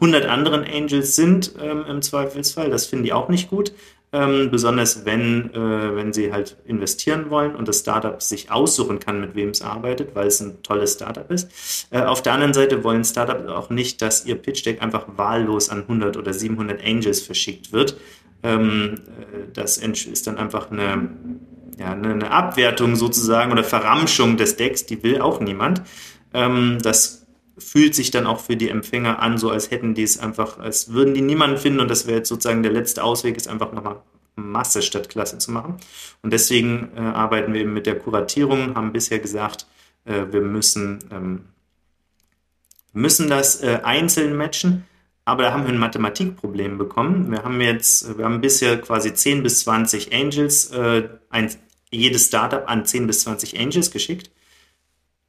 [0.00, 2.70] 100 anderen Angels sind ähm, im Zweifelsfall.
[2.70, 3.72] Das finden die auch nicht gut
[4.14, 9.20] ähm, besonders wenn, äh, wenn sie halt investieren wollen und das Startup sich aussuchen kann,
[9.20, 11.88] mit wem es arbeitet, weil es ein tolles Startup ist.
[11.90, 15.68] Äh, auf der anderen Seite wollen Startups auch nicht, dass ihr Pitch Deck einfach wahllos
[15.68, 17.96] an 100 oder 700 Angels verschickt wird.
[18.44, 21.10] Ähm, äh, das ist dann einfach eine,
[21.76, 25.82] ja, eine Abwertung sozusagen oder Verramschung des Decks, die will auch niemand.
[26.32, 27.23] Ähm, das
[27.58, 30.92] fühlt sich dann auch für die Empfänger an, so als hätten die es einfach, als
[30.92, 34.02] würden die niemanden finden und das wäre jetzt sozusagen der letzte Ausweg, ist einfach nochmal
[34.36, 35.76] Masse statt Klasse zu machen.
[36.22, 39.66] Und deswegen äh, arbeiten wir eben mit der Kuratierung, haben bisher gesagt,
[40.04, 41.44] äh, wir müssen, ähm,
[42.92, 44.84] müssen das äh, einzeln matchen,
[45.24, 47.30] aber da haben wir ein Mathematikproblem bekommen.
[47.30, 51.54] Wir haben jetzt, wir haben bisher quasi 10 bis 20 Angels, äh, ein,
[51.90, 54.30] jedes Startup an 10 bis 20 Angels geschickt.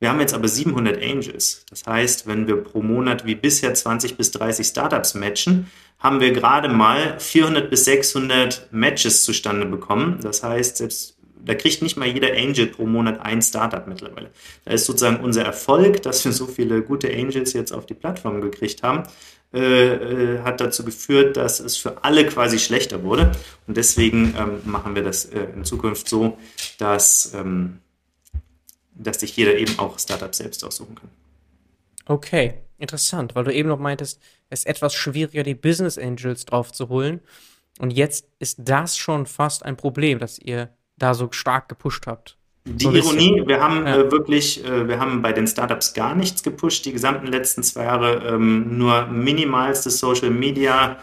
[0.06, 1.66] Wir haben jetzt aber 700 Angels.
[1.68, 6.32] Das heißt, wenn wir pro Monat wie bisher 20 bis 30 Startups matchen, haben wir
[6.32, 10.20] gerade mal 400 bis 600 Matches zustande bekommen.
[10.22, 14.30] Das heißt, selbst da kriegt nicht mal jeder Angel pro Monat ein Startup mittlerweile.
[14.64, 18.42] Da ist sozusagen unser Erfolg, dass wir so viele gute Angels jetzt auf die Plattform
[18.42, 19.10] gekriegt haben,
[19.56, 23.32] äh, äh, hat dazu geführt, dass es für alle quasi schlechter wurde.
[23.66, 26.38] Und deswegen ähm, machen wir das äh, in Zukunft so,
[26.78, 27.80] dass ähm,
[28.96, 31.10] dass sich jeder eben auch Startups selbst aussuchen kann.
[32.06, 36.72] Okay, interessant, weil du eben noch meintest, es ist etwas schwieriger, die Business Angels drauf
[36.72, 37.22] zu holen.
[37.80, 42.38] Und jetzt ist das schon fast ein Problem, dass ihr da so stark gepusht habt.
[42.68, 43.98] Die so Ironie, wir haben ja.
[43.98, 47.84] äh, wirklich, äh, wir haben bei den Startups gar nichts gepusht, die gesamten letzten zwei
[47.84, 50.98] Jahre ähm, nur minimalste Social Media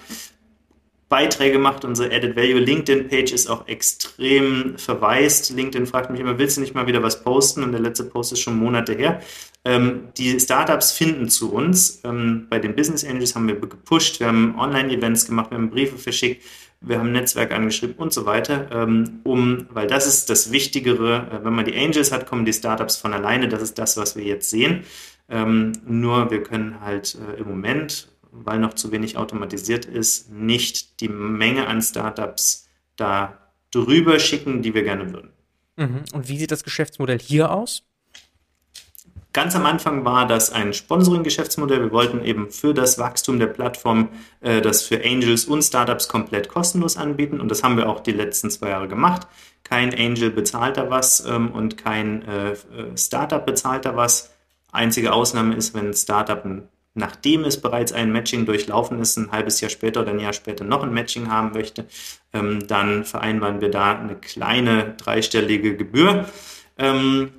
[1.13, 1.85] Beiträge macht.
[1.85, 5.51] Unsere Added Value LinkedIn Page ist auch extrem verwaist.
[5.51, 7.63] LinkedIn fragt mich immer, willst du nicht mal wieder was posten?
[7.63, 9.21] Und der letzte Post ist schon Monate her.
[9.67, 12.01] Ähm, die Startups finden zu uns.
[12.05, 15.99] Ähm, bei den Business Angels haben wir gepusht, wir haben Online-Events gemacht, wir haben Briefe
[15.99, 16.43] verschickt,
[16.81, 21.29] wir haben Netzwerk angeschrieben und so weiter, ähm, um, weil das ist das Wichtigere.
[21.31, 23.49] Äh, wenn man die Angels hat, kommen die Startups von alleine.
[23.49, 24.85] Das ist das, was wir jetzt sehen.
[25.29, 31.01] Ähm, nur wir können halt äh, im Moment weil noch zu wenig automatisiert ist, nicht
[31.01, 33.39] die Menge an Startups da
[33.71, 35.31] drüber schicken, die wir gerne würden.
[35.77, 36.05] Mhm.
[36.13, 37.85] Und wie sieht das Geschäftsmodell hier aus?
[39.33, 41.81] Ganz am Anfang war das ein Sponsoring-Geschäftsmodell.
[41.81, 44.11] Wir wollten eben für das Wachstum der Plattform
[44.41, 47.41] äh, das für Angels und Startups komplett kostenlos anbieten.
[47.41, 49.27] Und das haben wir auch die letzten zwei Jahre gemacht.
[49.65, 52.57] Kein Angel bezahlt da was ähm, und kein äh, äh
[52.97, 54.35] Startup bezahlt da was.
[54.71, 59.33] Einzige Ausnahme ist, wenn ein Startup ein nachdem es bereits ein Matching durchlaufen ist, ein
[59.33, 61.87] halbes Jahr später oder ein Jahr später noch ein Matching haben möchte,
[62.33, 66.27] ähm, dann vereinbaren wir da eine kleine dreistellige Gebühr.
[66.79, 67.33] Ähm,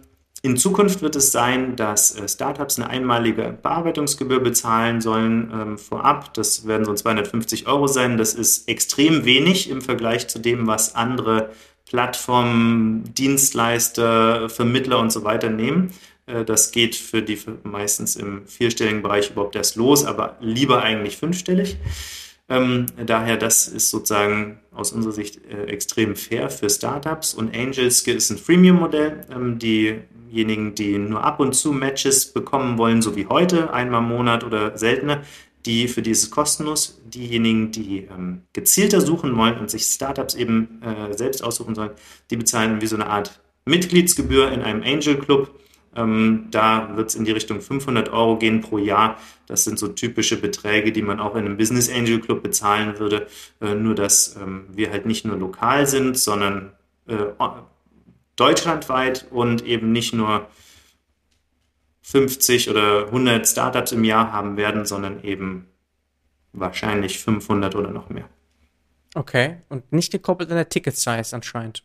[0.46, 6.34] In Zukunft wird es sein, dass äh, Startups eine einmalige Bearbeitungsgebühr bezahlen sollen ähm, vorab.
[6.34, 8.18] Das werden so 250 Euro sein.
[8.18, 11.52] Das ist extrem wenig im Vergleich zu dem, was andere
[11.86, 15.92] Plattformen, Dienstleister, Vermittler und so weiter nehmen.
[16.26, 21.18] Äh, das geht für die meistens im vierstelligen Bereich überhaupt erst los, aber lieber eigentlich
[21.18, 21.78] fünfstellig.
[22.50, 27.34] Ähm, daher, das ist sozusagen aus unserer Sicht äh, extrem fair für Startups.
[27.34, 29.26] Und Angels ist ein Freemium-Modell.
[29.34, 34.10] Ähm, diejenigen, die nur ab und zu Matches bekommen wollen, so wie heute, einmal im
[34.10, 35.22] Monat oder seltener,
[35.66, 37.02] die für dieses kostenlos.
[37.06, 41.92] Diejenigen, die ähm, gezielter suchen wollen und sich Startups eben äh, selbst aussuchen sollen,
[42.30, 45.60] die bezahlen wie so eine Art Mitgliedsgebühr in einem Angel Club.
[45.96, 49.18] Ähm, da wird es in die Richtung 500 Euro gehen pro Jahr.
[49.48, 53.28] Das sind so typische Beträge, die man auch in einem Business Angel Club bezahlen würde.
[53.62, 56.72] Äh, nur, dass ähm, wir halt nicht nur lokal sind, sondern
[57.08, 57.16] äh,
[58.36, 60.48] deutschlandweit und eben nicht nur
[62.02, 65.68] 50 oder 100 Startups im Jahr haben werden, sondern eben
[66.52, 68.30] wahrscheinlich 500 oder noch mehr.
[69.16, 71.84] Okay, und nicht gekoppelt an der Ticket-Size anscheinend.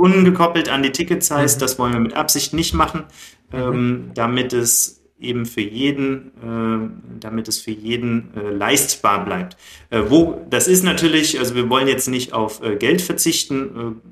[0.00, 1.60] Ungekoppelt an die Ticket-Size, mhm.
[1.60, 3.04] das wollen wir mit Absicht nicht machen,
[3.50, 3.58] mhm.
[3.58, 9.56] ähm, damit es eben für jeden, äh, damit es für jeden äh, leistbar bleibt.
[9.90, 14.10] Äh, wo, das ist natürlich, also wir wollen jetzt nicht auf äh, Geld verzichten, äh,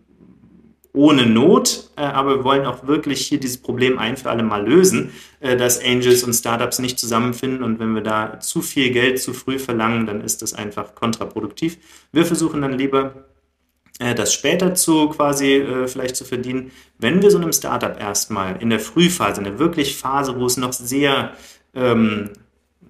[0.93, 4.67] ohne Not, äh, aber wir wollen auch wirklich hier dieses Problem ein für alle Mal
[4.67, 9.35] lösen, dass Angels und Startups nicht zusammenfinden und wenn wir da zu viel Geld zu
[9.35, 11.77] früh verlangen, dann ist das einfach kontraproduktiv.
[12.11, 13.27] Wir versuchen dann lieber
[13.99, 18.81] das später zu quasi vielleicht zu verdienen, wenn wir so einem Startup erstmal in der
[18.81, 21.33] Frühphase, in der wirklich Phase, wo es noch sehr
[21.75, 22.31] ähm,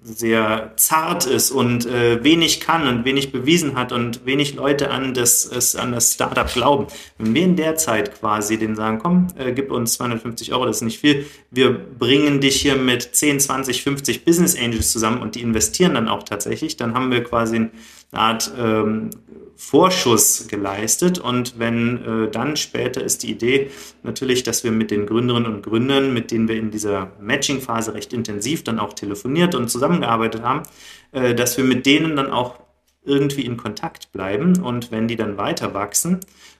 [0.07, 5.13] sehr zart ist und äh, wenig kann und wenig bewiesen hat und wenig Leute an
[5.13, 6.87] das, an das Startup glauben.
[7.17, 10.77] Wenn wir in der Zeit quasi denen sagen, komm, äh, gib uns 250 Euro, das
[10.77, 15.35] ist nicht viel, wir bringen dich hier mit 10, 20, 50 Business Angels zusammen und
[15.35, 17.71] die investieren dann auch tatsächlich, dann haben wir quasi eine
[18.13, 19.09] Art ähm,
[19.57, 21.19] Vorschuss geleistet.
[21.19, 23.71] Und wenn äh, dann später ist die Idee
[24.03, 28.13] natürlich, dass wir mit den Gründerinnen und Gründern, mit denen wir in dieser Matching-Phase recht
[28.13, 30.63] intensiv dann auch telefoniert und zusammengearbeitet haben,
[31.11, 32.59] äh, dass wir mit denen dann auch
[33.03, 34.61] irgendwie in Kontakt bleiben.
[34.61, 36.19] Und wenn die dann weiter wachsen,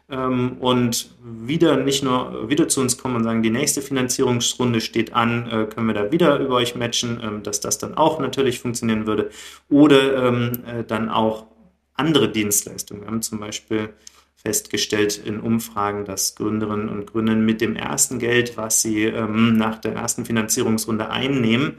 [0.10, 5.14] ähm, und wieder nicht nur wieder zu uns kommen und sagen, die nächste Finanzierungsrunde steht
[5.14, 8.60] an, äh, können wir da wieder über euch matchen, ähm, dass das dann auch natürlich
[8.60, 9.30] funktionieren würde.
[9.70, 11.48] Oder ähm, äh, dann auch
[11.98, 13.02] andere Dienstleistungen.
[13.02, 13.94] Wir haben zum Beispiel
[14.36, 19.80] festgestellt in Umfragen, dass Gründerinnen und Gründer mit dem ersten Geld, was sie ähm, nach
[19.80, 21.78] der ersten Finanzierungsrunde einnehmen,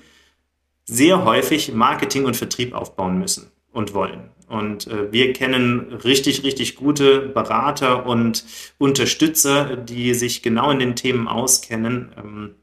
[0.84, 4.30] sehr häufig Marketing und Vertrieb aufbauen müssen und wollen.
[4.48, 8.44] Und äh, wir kennen richtig, richtig gute Berater und
[8.78, 12.12] Unterstützer, die sich genau in den Themen auskennen.
[12.16, 12.54] Ähm,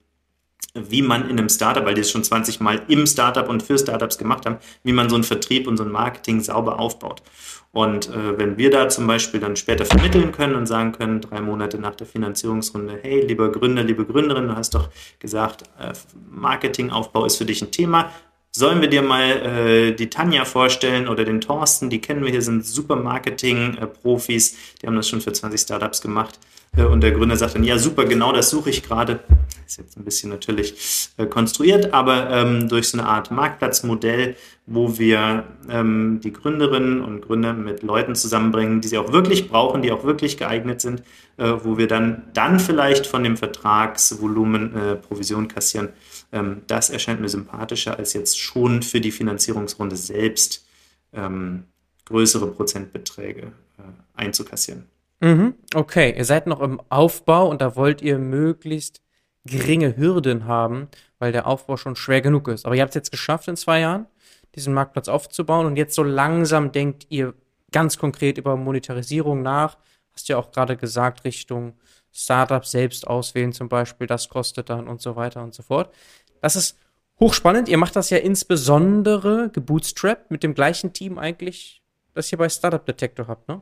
[0.76, 3.78] wie man in einem Startup, weil die es schon 20 Mal im Startup und für
[3.78, 7.24] Startups gemacht haben, wie man so einen Vertrieb und so ein Marketing sauber aufbaut.
[7.72, 11.42] Und äh, wenn wir da zum Beispiel dann später vermitteln können und sagen können, drei
[11.42, 15.92] Monate nach der Finanzierungsrunde, hey, lieber Gründer, liebe Gründerin, du hast doch gesagt, äh,
[16.30, 18.12] Marketingaufbau ist für dich ein Thema.
[18.52, 21.90] Sollen wir dir mal äh, die Tanja vorstellen oder den Thorsten?
[21.90, 24.56] Die kennen wir hier, sind super Marketing-Profis.
[24.82, 26.40] Die haben das schon für 20 Startups gemacht.
[26.78, 29.20] Äh, und der Gründer sagt dann, ja super, genau das suche ich gerade.
[29.66, 34.36] Ist jetzt ein bisschen natürlich äh, konstruiert, aber ähm, durch so eine Art Marktplatzmodell,
[34.68, 39.82] wo wir ähm, die Gründerinnen und Gründer mit Leuten zusammenbringen, die sie auch wirklich brauchen,
[39.82, 41.02] die auch wirklich geeignet sind,
[41.38, 45.90] äh, wo wir dann, dann vielleicht von dem Vertragsvolumen äh, Provision kassieren.
[46.32, 50.66] Ähm, das erscheint mir sympathischer, als jetzt schon für die Finanzierungsrunde selbst
[51.12, 51.64] ähm,
[52.06, 53.82] größere Prozentbeträge äh,
[54.14, 54.86] einzukassieren.
[55.22, 59.02] Mhm, okay, ihr seid noch im Aufbau und da wollt ihr möglichst
[59.46, 60.88] geringe Hürden haben,
[61.20, 62.66] weil der Aufbau schon schwer genug ist.
[62.66, 64.08] Aber ihr habt es jetzt geschafft in zwei Jahren,
[64.56, 67.34] diesen Marktplatz aufzubauen und jetzt so langsam denkt ihr
[67.72, 69.78] ganz konkret über Monetarisierung nach.
[70.14, 71.74] Hast ja auch gerade gesagt, Richtung
[72.12, 75.94] Startup selbst auswählen zum Beispiel, das kostet dann und so weiter und so fort.
[76.42, 76.80] Das ist
[77.20, 77.68] hochspannend.
[77.68, 81.82] Ihr macht das ja insbesondere gebootstrapped mit dem gleichen Team eigentlich,
[82.14, 83.62] das ihr bei Startup Detector habt, ne?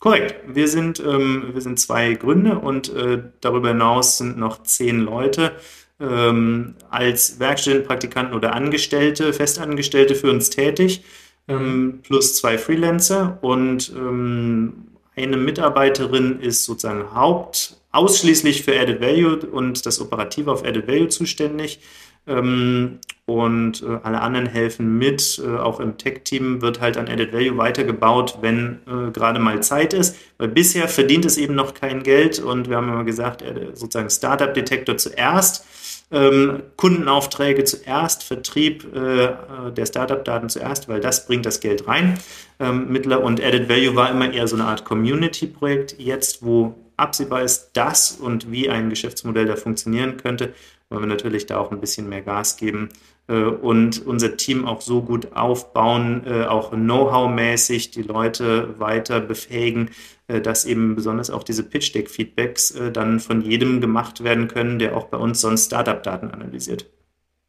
[0.00, 0.36] Korrekt.
[0.46, 5.52] Wir sind, ähm, wir sind zwei Gründer und äh, darüber hinaus sind noch zehn Leute
[6.00, 11.04] ähm, als Werkstudentenpraktikanten oder Angestellte, Festangestellte für uns tätig,
[11.48, 19.38] ähm, plus zwei Freelancer und ähm, eine Mitarbeiterin ist sozusagen Haupt ausschließlich für Added Value
[19.46, 21.80] und das Operative auf Added Value zuständig.
[22.28, 22.98] Ähm,
[23.28, 25.38] und äh, alle anderen helfen mit.
[25.44, 29.92] Äh, auch im Tech-Team wird halt an Added Value weitergebaut, wenn äh, gerade mal Zeit
[29.92, 30.16] ist.
[30.38, 34.08] Weil bisher verdient es eben noch kein Geld und wir haben immer gesagt, äh, sozusagen
[34.08, 35.66] Startup-Detektor zuerst.
[36.10, 39.28] Ähm, Kundenaufträge zuerst, Vertrieb äh,
[39.76, 42.18] der Startup-Daten zuerst, weil das bringt das Geld rein.
[42.58, 45.96] Ähm, Mittler und Added Value war immer eher so eine Art Community-Projekt.
[45.98, 50.54] Jetzt, wo absehbar ist, dass und wie ein Geschäftsmodell da funktionieren könnte,
[50.90, 52.90] wollen wir natürlich da auch ein bisschen mehr Gas geben
[53.28, 59.90] äh, und unser Team auch so gut aufbauen, äh, auch Know-how-mäßig die Leute weiter befähigen,
[60.28, 65.06] äh, dass eben besonders auch diese Pitch-Deck-Feedbacks dann von jedem gemacht werden können, der auch
[65.06, 66.86] bei uns sonst Startup-Daten analysiert.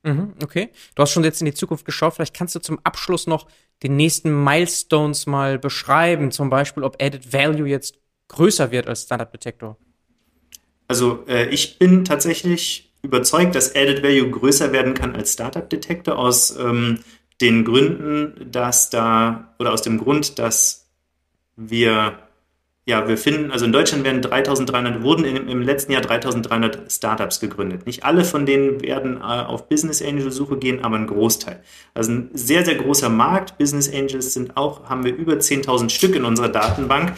[0.03, 0.69] Mhm, okay.
[0.95, 2.13] Du hast schon jetzt in die Zukunft geschaut.
[2.13, 3.47] Vielleicht kannst du zum Abschluss noch
[3.83, 6.31] die nächsten Milestones mal beschreiben.
[6.31, 9.77] Zum Beispiel, ob Added Value jetzt größer wird als Startup Detector.
[10.87, 16.17] Also äh, ich bin tatsächlich überzeugt, dass Added Value größer werden kann als Startup Detector
[16.17, 16.99] aus ähm,
[17.41, 20.87] den Gründen, dass da oder aus dem Grund, dass
[21.55, 22.19] wir
[22.89, 27.39] ja, wir finden, also in Deutschland werden 3300, wurden im, im letzten Jahr 3300 Startups
[27.39, 27.85] gegründet.
[27.85, 31.61] Nicht alle von denen werden äh, auf Business Angel Suche gehen, aber ein Großteil.
[31.93, 33.59] Also ein sehr, sehr großer Markt.
[33.59, 37.13] Business Angels sind auch, haben wir über 10.000 Stück in unserer Datenbank.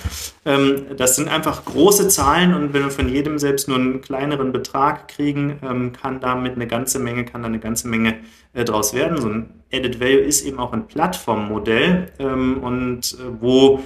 [0.46, 4.52] Ähm, das sind einfach große Zahlen und wenn wir von jedem selbst nur einen kleineren
[4.52, 8.16] Betrag kriegen, ähm, kann damit eine ganze Menge, kann da eine ganze Menge
[8.52, 9.22] äh, draus werden.
[9.22, 13.82] So ein Added Value ist eben auch ein Plattformmodell ähm, und äh, wo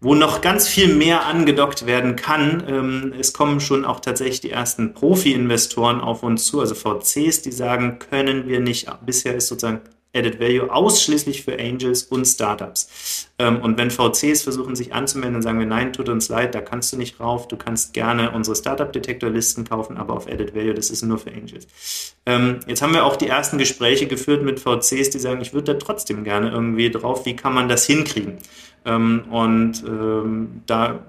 [0.00, 2.64] wo noch ganz viel mehr angedockt werden kann.
[2.68, 7.52] Ähm, es kommen schon auch tatsächlich die ersten Profi-Investoren auf uns zu, also VCs, die
[7.52, 9.80] sagen, können wir nicht, bisher ist sozusagen
[10.14, 13.27] Added Value ausschließlich für Angels und Startups.
[13.40, 16.60] Ähm, und wenn VCs versuchen, sich anzumelden, dann sagen wir, nein, tut uns leid, da
[16.60, 17.46] kannst du nicht rauf.
[17.46, 21.68] Du kannst gerne unsere Startup-Detektor-Listen kaufen, aber auf Added Value, das ist nur für Angels.
[22.26, 25.74] Ähm, jetzt haben wir auch die ersten Gespräche geführt mit VCs, die sagen, ich würde
[25.74, 27.26] da trotzdem gerne irgendwie drauf.
[27.26, 28.38] Wie kann man das hinkriegen?
[28.84, 31.00] Ähm, und ähm, da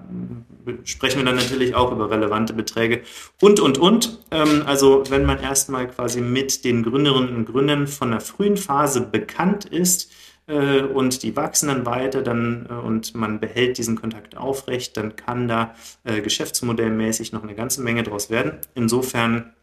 [0.84, 3.00] sprechen wir dann natürlich auch über relevante Beträge
[3.40, 4.18] und, und, und.
[4.30, 9.00] Ähm, also wenn man erstmal quasi mit den Gründerinnen und Gründern von der frühen Phase
[9.00, 10.12] bekannt ist,
[10.50, 15.16] äh, und die wachsen dann weiter dann, äh, und man behält diesen Kontakt aufrecht, dann
[15.16, 15.74] kann da
[16.04, 18.58] äh, geschäftsmodellmäßig noch eine ganze Menge draus werden.
[18.74, 19.54] Insofern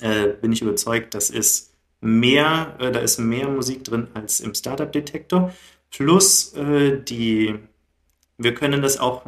[0.00, 5.52] äh, bin ich überzeugt, das ist mehr, da ist mehr Musik drin als im Startup-Detektor.
[5.90, 7.54] Plus die,
[8.36, 9.24] wir können das auch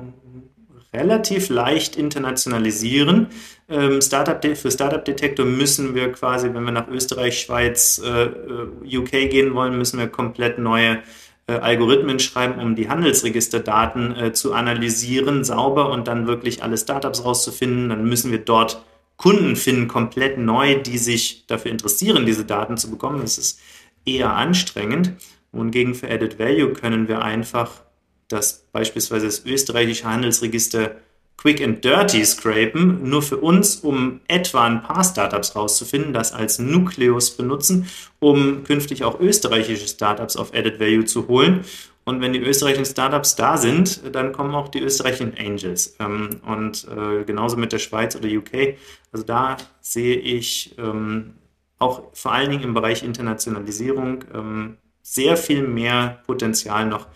[0.93, 3.29] relativ leicht internationalisieren.
[3.69, 9.31] Ähm, Startup für Startup Detektor müssen wir quasi, wenn wir nach Österreich, Schweiz, äh, UK
[9.31, 11.03] gehen wollen, müssen wir komplett neue
[11.47, 17.25] äh, Algorithmen schreiben, um die Handelsregisterdaten äh, zu analysieren, sauber und dann wirklich alle Startups
[17.25, 17.89] rauszufinden.
[17.89, 18.85] Dann müssen wir dort
[19.17, 23.21] Kunden finden, komplett neu, die sich dafür interessieren, diese Daten zu bekommen.
[23.23, 23.61] Das ist
[24.05, 25.13] eher anstrengend.
[25.51, 27.83] Wohingegen für Added Value können wir einfach
[28.29, 30.97] das beispielsweise das österreichische Handelsregister
[31.39, 36.59] Quick and Dirty scrapen, nur für uns, um etwa ein paar Startups rauszufinden, das als
[36.59, 41.65] Nukleus benutzen, um künftig auch österreichische Startups auf Added Value zu holen.
[42.05, 45.95] Und wenn die österreichischen Startups da sind, dann kommen auch die österreichischen Angels.
[46.01, 48.77] Ähm, und äh, genauso mit der Schweiz oder UK.
[49.13, 51.35] Also da sehe ich ähm,
[51.79, 57.07] auch vor allen Dingen im Bereich Internationalisierung ähm, sehr viel mehr Potenzial noch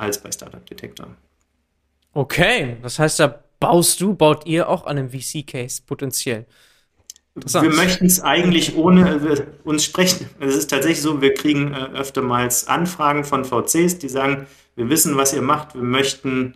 [0.00, 1.16] als bei Startup Detector.
[2.12, 6.46] Okay, das heißt, da baust du, baut ihr auch an einem VC-Case potenziell.
[7.34, 10.28] Wir möchten es eigentlich ohne uns sprechen.
[10.40, 15.16] Es ist tatsächlich so, wir kriegen äh, öftermals Anfragen von VCs, die sagen, wir wissen,
[15.16, 16.54] was ihr macht, wir möchten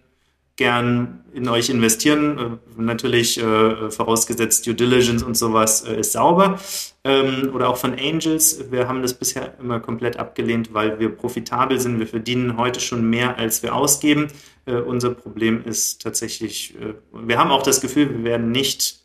[0.56, 2.60] gern in euch investieren.
[2.76, 6.58] Äh, natürlich äh, vorausgesetzt Due Diligence und sowas äh, ist sauber.
[7.02, 8.70] Ähm, oder auch von Angels.
[8.70, 11.98] Wir haben das bisher immer komplett abgelehnt, weil wir profitabel sind.
[11.98, 14.28] Wir verdienen heute schon mehr, als wir ausgeben.
[14.66, 19.04] Äh, unser Problem ist tatsächlich, äh, wir haben auch das Gefühl, wir werden nicht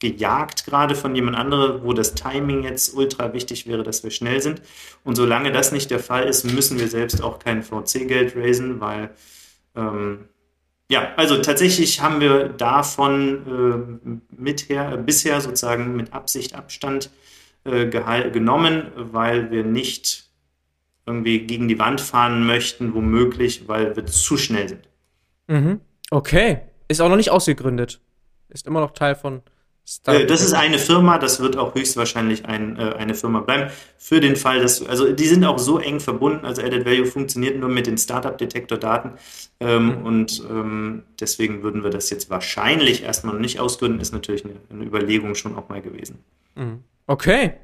[0.00, 4.40] gejagt gerade von jemand anderem, wo das Timing jetzt ultra wichtig wäre, dass wir schnell
[4.40, 4.62] sind.
[5.04, 9.10] Und solange das nicht der Fall ist, müssen wir selbst auch kein VC-Geld raisen, weil
[9.74, 10.28] ähm,
[10.90, 17.10] ja, also tatsächlich haben wir davon äh, mither, bisher sozusagen mit Absicht Abstand
[17.64, 20.28] äh, genommen, weil wir nicht
[21.06, 24.88] irgendwie gegen die Wand fahren möchten, womöglich, weil wir zu schnell sind.
[25.46, 25.80] Mhm.
[26.10, 26.60] Okay.
[26.88, 28.00] Ist auch noch nicht ausgegründet.
[28.48, 29.42] Ist immer noch Teil von
[29.88, 30.22] Startup.
[30.22, 33.70] Äh, das ist eine Firma, das wird auch höchstwahrscheinlich ein, äh, eine Firma bleiben.
[33.96, 37.58] Für den Fall, dass, also die sind auch so eng verbunden, also Added Value funktioniert
[37.58, 39.12] nur mit den Startup-Detektor-Daten
[39.60, 40.06] ähm, mhm.
[40.06, 44.56] und ähm, deswegen würden wir das jetzt wahrscheinlich erstmal noch nicht ausgründen, ist natürlich eine,
[44.70, 46.18] eine Überlegung schon auch mal gewesen.
[46.54, 46.84] Mhm.
[47.06, 47.54] Okay.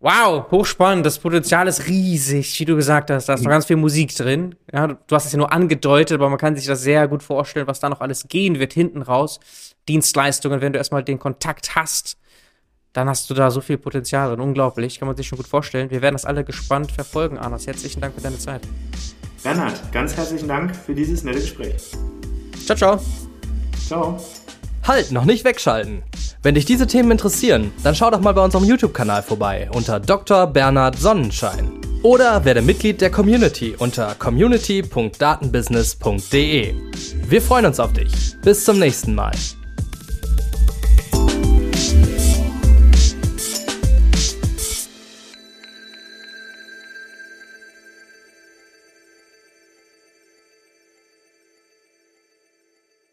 [0.00, 1.06] Wow, hochspannend.
[1.06, 3.28] Das Potenzial ist riesig, wie du gesagt hast.
[3.28, 4.56] Da ist noch ganz viel Musik drin.
[4.72, 7.68] Ja, du hast es ja nur angedeutet, aber man kann sich das sehr gut vorstellen,
[7.68, 9.38] was da noch alles gehen wird hinten raus.
[9.88, 12.16] Dienstleistungen, wenn du erstmal den Kontakt hast,
[12.92, 14.40] dann hast du da so viel Potenzial drin.
[14.40, 15.90] Unglaublich, kann man sich schon gut vorstellen.
[15.90, 17.66] Wir werden das alle gespannt verfolgen, Arnas.
[17.66, 18.62] Herzlichen Dank für deine Zeit.
[19.42, 21.90] Bernhard, ganz herzlichen Dank für dieses nette Gespräch.
[22.64, 23.00] Ciao, ciao.
[23.86, 24.20] Ciao.
[24.86, 26.02] Halt, noch nicht wegschalten.
[26.42, 30.48] Wenn dich diese Themen interessieren, dann schau doch mal bei unserem YouTube-Kanal vorbei unter Dr.
[30.48, 31.80] Bernhard Sonnenschein.
[32.02, 36.74] Oder werde Mitglied der Community unter community.datenbusiness.de.
[37.28, 38.36] Wir freuen uns auf dich.
[38.42, 39.30] Bis zum nächsten Mal.